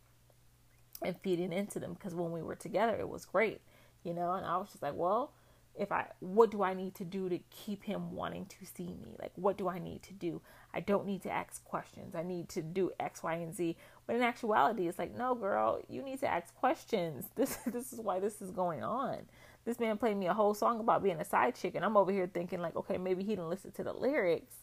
and 1.01 1.19
feeding 1.21 1.51
into 1.51 1.79
them 1.79 1.93
because 1.93 2.13
when 2.13 2.31
we 2.31 2.41
were 2.41 2.55
together 2.55 2.95
it 2.97 3.09
was 3.09 3.25
great, 3.25 3.61
you 4.03 4.13
know, 4.13 4.33
and 4.33 4.45
I 4.45 4.57
was 4.57 4.69
just 4.69 4.83
like, 4.83 4.95
well, 4.95 5.33
if 5.77 5.91
I 5.91 6.07
what 6.19 6.51
do 6.51 6.63
I 6.63 6.73
need 6.73 6.95
to 6.95 7.05
do 7.05 7.29
to 7.29 7.39
keep 7.49 7.83
him 7.83 8.11
wanting 8.11 8.45
to 8.45 8.65
see 8.65 8.87
me? 8.87 9.15
Like 9.19 9.31
what 9.35 9.57
do 9.57 9.67
I 9.67 9.79
need 9.79 10.03
to 10.03 10.13
do? 10.13 10.41
I 10.73 10.79
don't 10.79 11.05
need 11.05 11.21
to 11.23 11.31
ask 11.31 11.63
questions. 11.63 12.15
I 12.15 12.23
need 12.23 12.49
to 12.49 12.61
do 12.61 12.91
X, 12.99 13.23
Y, 13.23 13.33
and 13.35 13.55
Z. 13.55 13.77
But 14.05 14.17
in 14.17 14.21
actuality, 14.21 14.87
it's 14.87 14.99
like, 14.99 15.15
no, 15.15 15.35
girl, 15.35 15.81
you 15.87 16.01
need 16.01 16.19
to 16.19 16.27
ask 16.27 16.53
questions. 16.55 17.25
This 17.35 17.57
this 17.65 17.93
is 17.93 17.99
why 17.99 18.19
this 18.19 18.41
is 18.41 18.51
going 18.51 18.83
on. 18.83 19.19
This 19.65 19.79
man 19.79 19.97
played 19.97 20.17
me 20.17 20.27
a 20.27 20.33
whole 20.33 20.53
song 20.53 20.79
about 20.79 21.01
being 21.01 21.19
a 21.19 21.25
side 21.25 21.55
chick, 21.55 21.73
and 21.75 21.83
I'm 21.83 21.97
over 21.97 22.11
here 22.11 22.29
thinking 22.31 22.61
like, 22.61 22.75
okay, 22.75 22.97
maybe 22.97 23.23
he 23.23 23.29
didn't 23.29 23.49
listen 23.49 23.71
to 23.71 23.83
the 23.83 23.93
lyrics 23.93 24.55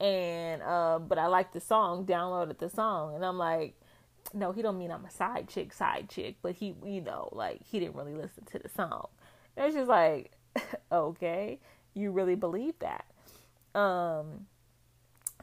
and 0.00 0.62
uh, 0.62 0.98
but 0.98 1.18
I 1.18 1.26
like 1.26 1.52
the 1.52 1.60
song, 1.60 2.04
downloaded 2.04 2.58
the 2.58 2.68
song, 2.68 3.14
and 3.14 3.24
I'm 3.24 3.38
like, 3.38 3.74
no, 4.34 4.52
he 4.52 4.62
don't 4.62 4.78
mean 4.78 4.90
I'm 4.90 5.04
a 5.04 5.10
side 5.10 5.48
chick, 5.48 5.72
side 5.72 6.08
chick, 6.10 6.36
but 6.42 6.54
he, 6.54 6.74
you 6.84 7.00
know, 7.00 7.28
like 7.32 7.60
he 7.64 7.80
didn't 7.80 7.96
really 7.96 8.14
listen 8.14 8.44
to 8.52 8.58
the 8.58 8.68
song. 8.68 9.08
And 9.56 9.66
it's 9.66 9.74
just 9.74 9.88
like, 9.88 10.32
okay, 10.92 11.58
you 11.94 12.10
really 12.10 12.34
believe 12.34 12.74
that. 12.80 13.04
Um, 13.78 14.46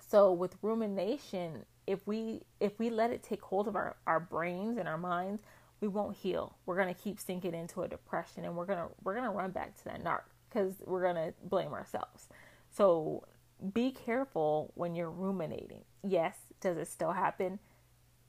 so 0.09 0.31
with 0.31 0.55
rumination, 0.61 1.65
if 1.87 2.05
we 2.07 2.41
if 2.59 2.79
we 2.79 2.89
let 2.89 3.11
it 3.11 3.23
take 3.23 3.41
hold 3.41 3.67
of 3.67 3.75
our 3.75 3.95
our 4.07 4.19
brains 4.19 4.77
and 4.77 4.87
our 4.87 4.97
minds, 4.97 5.41
we 5.81 5.87
won't 5.87 6.15
heal. 6.15 6.55
We're 6.65 6.77
gonna 6.77 6.93
keep 6.93 7.19
sinking 7.19 7.53
into 7.53 7.81
a 7.81 7.87
depression, 7.87 8.45
and 8.45 8.55
we're 8.55 8.65
gonna 8.65 8.87
we're 9.03 9.15
gonna 9.15 9.31
run 9.31 9.51
back 9.51 9.77
to 9.79 9.83
that 9.85 10.03
narc 10.03 10.21
because 10.49 10.75
we're 10.85 11.03
gonna 11.03 11.33
blame 11.43 11.73
ourselves. 11.73 12.27
So 12.71 13.25
be 13.73 13.91
careful 13.91 14.71
when 14.75 14.95
you're 14.95 15.11
ruminating. 15.11 15.83
Yes, 16.03 16.35
does 16.59 16.77
it 16.77 16.87
still 16.87 17.11
happen? 17.13 17.59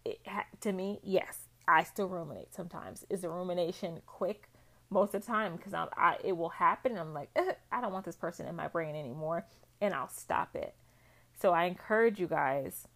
It 0.04 0.20
to 0.60 0.72
me, 0.72 1.00
yes, 1.02 1.48
I 1.66 1.82
still 1.82 2.08
ruminate 2.08 2.54
sometimes. 2.54 3.04
Is 3.08 3.22
the 3.22 3.30
rumination 3.30 4.00
quick? 4.06 4.50
Most 4.90 5.14
of 5.14 5.22
the 5.22 5.26
time, 5.26 5.56
because 5.56 5.74
I'm, 5.74 5.88
I, 5.96 6.16
it 6.22 6.36
will 6.36 6.50
happen. 6.50 6.96
I'm 6.96 7.14
like, 7.14 7.30
I 7.72 7.80
don't 7.80 7.92
want 7.92 8.04
this 8.04 8.16
person 8.16 8.46
in 8.46 8.54
my 8.54 8.68
brain 8.68 8.94
anymore, 8.94 9.46
and 9.80 9.94
I'll 9.94 10.08
stop 10.08 10.54
it. 10.54 10.74
So 11.40 11.52
I 11.52 11.64
encourage 11.64 12.20
you 12.20 12.28
guys 12.28 12.86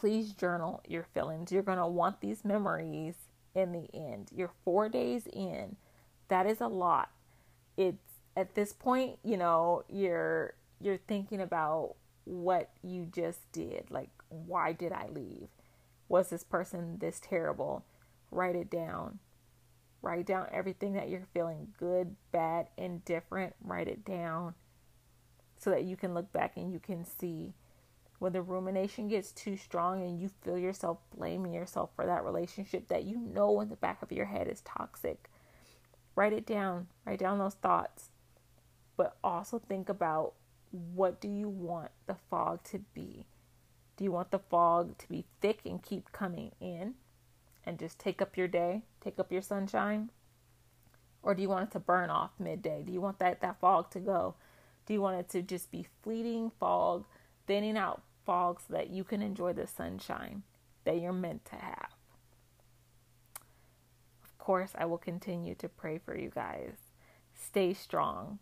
please 0.00 0.32
journal 0.32 0.82
your 0.88 1.02
feelings. 1.02 1.52
You're 1.52 1.62
going 1.62 1.76
to 1.76 1.86
want 1.86 2.22
these 2.22 2.42
memories 2.42 3.14
in 3.54 3.72
the 3.72 3.86
end. 3.94 4.30
You're 4.34 4.52
four 4.64 4.88
days 4.88 5.26
in. 5.30 5.76
That 6.28 6.46
is 6.46 6.60
a 6.60 6.68
lot. 6.68 7.10
It's 7.76 7.98
at 8.34 8.54
this 8.54 8.72
point, 8.72 9.18
you 9.22 9.36
know, 9.36 9.84
you're 9.88 10.54
you're 10.80 10.96
thinking 10.96 11.42
about 11.42 11.96
what 12.24 12.70
you 12.82 13.06
just 13.14 13.40
did. 13.52 13.90
Like, 13.90 14.08
why 14.30 14.72
did 14.72 14.92
I 14.92 15.08
leave? 15.12 15.48
Was 16.08 16.30
this 16.30 16.44
person 16.44 16.98
this 16.98 17.20
terrible? 17.20 17.84
Write 18.30 18.56
it 18.56 18.70
down. 18.70 19.18
Write 20.02 20.26
down 20.26 20.46
everything 20.50 20.94
that 20.94 21.08
you're 21.08 21.26
feeling 21.34 21.68
good, 21.78 22.16
bad, 22.32 22.68
indifferent. 22.78 23.54
Write 23.62 23.88
it 23.88 24.04
down 24.04 24.54
so 25.58 25.70
that 25.70 25.84
you 25.84 25.96
can 25.96 26.14
look 26.14 26.32
back 26.32 26.56
and 26.56 26.72
you 26.72 26.78
can 26.78 27.04
see 27.04 27.52
when 28.18 28.32
the 28.32 28.42
rumination 28.42 29.08
gets 29.08 29.32
too 29.32 29.56
strong 29.56 30.02
and 30.02 30.20
you 30.20 30.30
feel 30.42 30.58
yourself 30.58 30.98
blaming 31.16 31.52
yourself 31.52 31.90
for 31.96 32.06
that 32.06 32.24
relationship 32.24 32.88
that 32.88 33.04
you 33.04 33.18
know 33.18 33.60
in 33.60 33.68
the 33.68 33.76
back 33.76 34.02
of 34.02 34.12
your 34.12 34.26
head 34.26 34.46
is 34.46 34.60
toxic, 34.62 35.30
write 36.14 36.32
it 36.32 36.46
down. 36.46 36.86
Write 37.04 37.18
down 37.18 37.38
those 37.38 37.54
thoughts. 37.54 38.10
But 38.96 39.16
also 39.24 39.58
think 39.58 39.88
about 39.88 40.34
what 40.70 41.20
do 41.20 41.28
you 41.28 41.48
want 41.48 41.90
the 42.06 42.16
fog 42.28 42.62
to 42.64 42.78
be? 42.94 43.26
Do 43.96 44.04
you 44.04 44.12
want 44.12 44.30
the 44.30 44.38
fog 44.38 44.98
to 44.98 45.08
be 45.08 45.24
thick 45.40 45.60
and 45.64 45.82
keep 45.82 46.12
coming 46.12 46.52
in 46.60 46.94
and 47.64 47.78
just 47.78 47.98
take 47.98 48.20
up 48.22 48.36
your 48.36 48.48
day, 48.48 48.82
take 49.00 49.18
up 49.18 49.32
your 49.32 49.42
sunshine? 49.42 50.10
Or 51.22 51.34
do 51.34 51.42
you 51.42 51.48
want 51.48 51.68
it 51.68 51.72
to 51.72 51.80
burn 51.80 52.10
off 52.10 52.30
midday? 52.38 52.82
Do 52.84 52.92
you 52.92 53.00
want 53.00 53.18
that, 53.18 53.40
that 53.40 53.60
fog 53.60 53.90
to 53.90 54.00
go? 54.00 54.34
Do 54.86 54.94
you 54.94 55.02
want 55.02 55.18
it 55.18 55.28
to 55.30 55.42
just 55.42 55.70
be 55.70 55.86
fleeting 56.02 56.50
fog, 56.58 57.04
thinning 57.46 57.76
out 57.76 58.02
fog 58.24 58.60
so 58.60 58.74
that 58.74 58.90
you 58.90 59.04
can 59.04 59.22
enjoy 59.22 59.52
the 59.52 59.66
sunshine 59.66 60.42
that 60.84 61.00
you're 61.00 61.12
meant 61.12 61.44
to 61.46 61.56
have. 61.56 61.90
Of 64.22 64.38
course, 64.38 64.72
I 64.76 64.86
will 64.86 64.98
continue 64.98 65.54
to 65.56 65.68
pray 65.68 65.98
for 65.98 66.16
you 66.16 66.30
guys. 66.34 66.74
Stay 67.34 67.74
strong. 67.74 68.38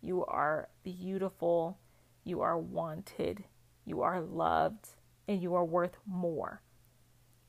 You 0.00 0.24
are 0.26 0.68
beautiful. 0.82 1.78
You 2.24 2.40
are 2.40 2.58
wanted. 2.58 3.44
You 3.84 4.02
are 4.02 4.20
loved. 4.20 4.88
And 5.26 5.42
you 5.42 5.54
are 5.54 5.64
worth 5.64 5.96
more. 6.06 6.62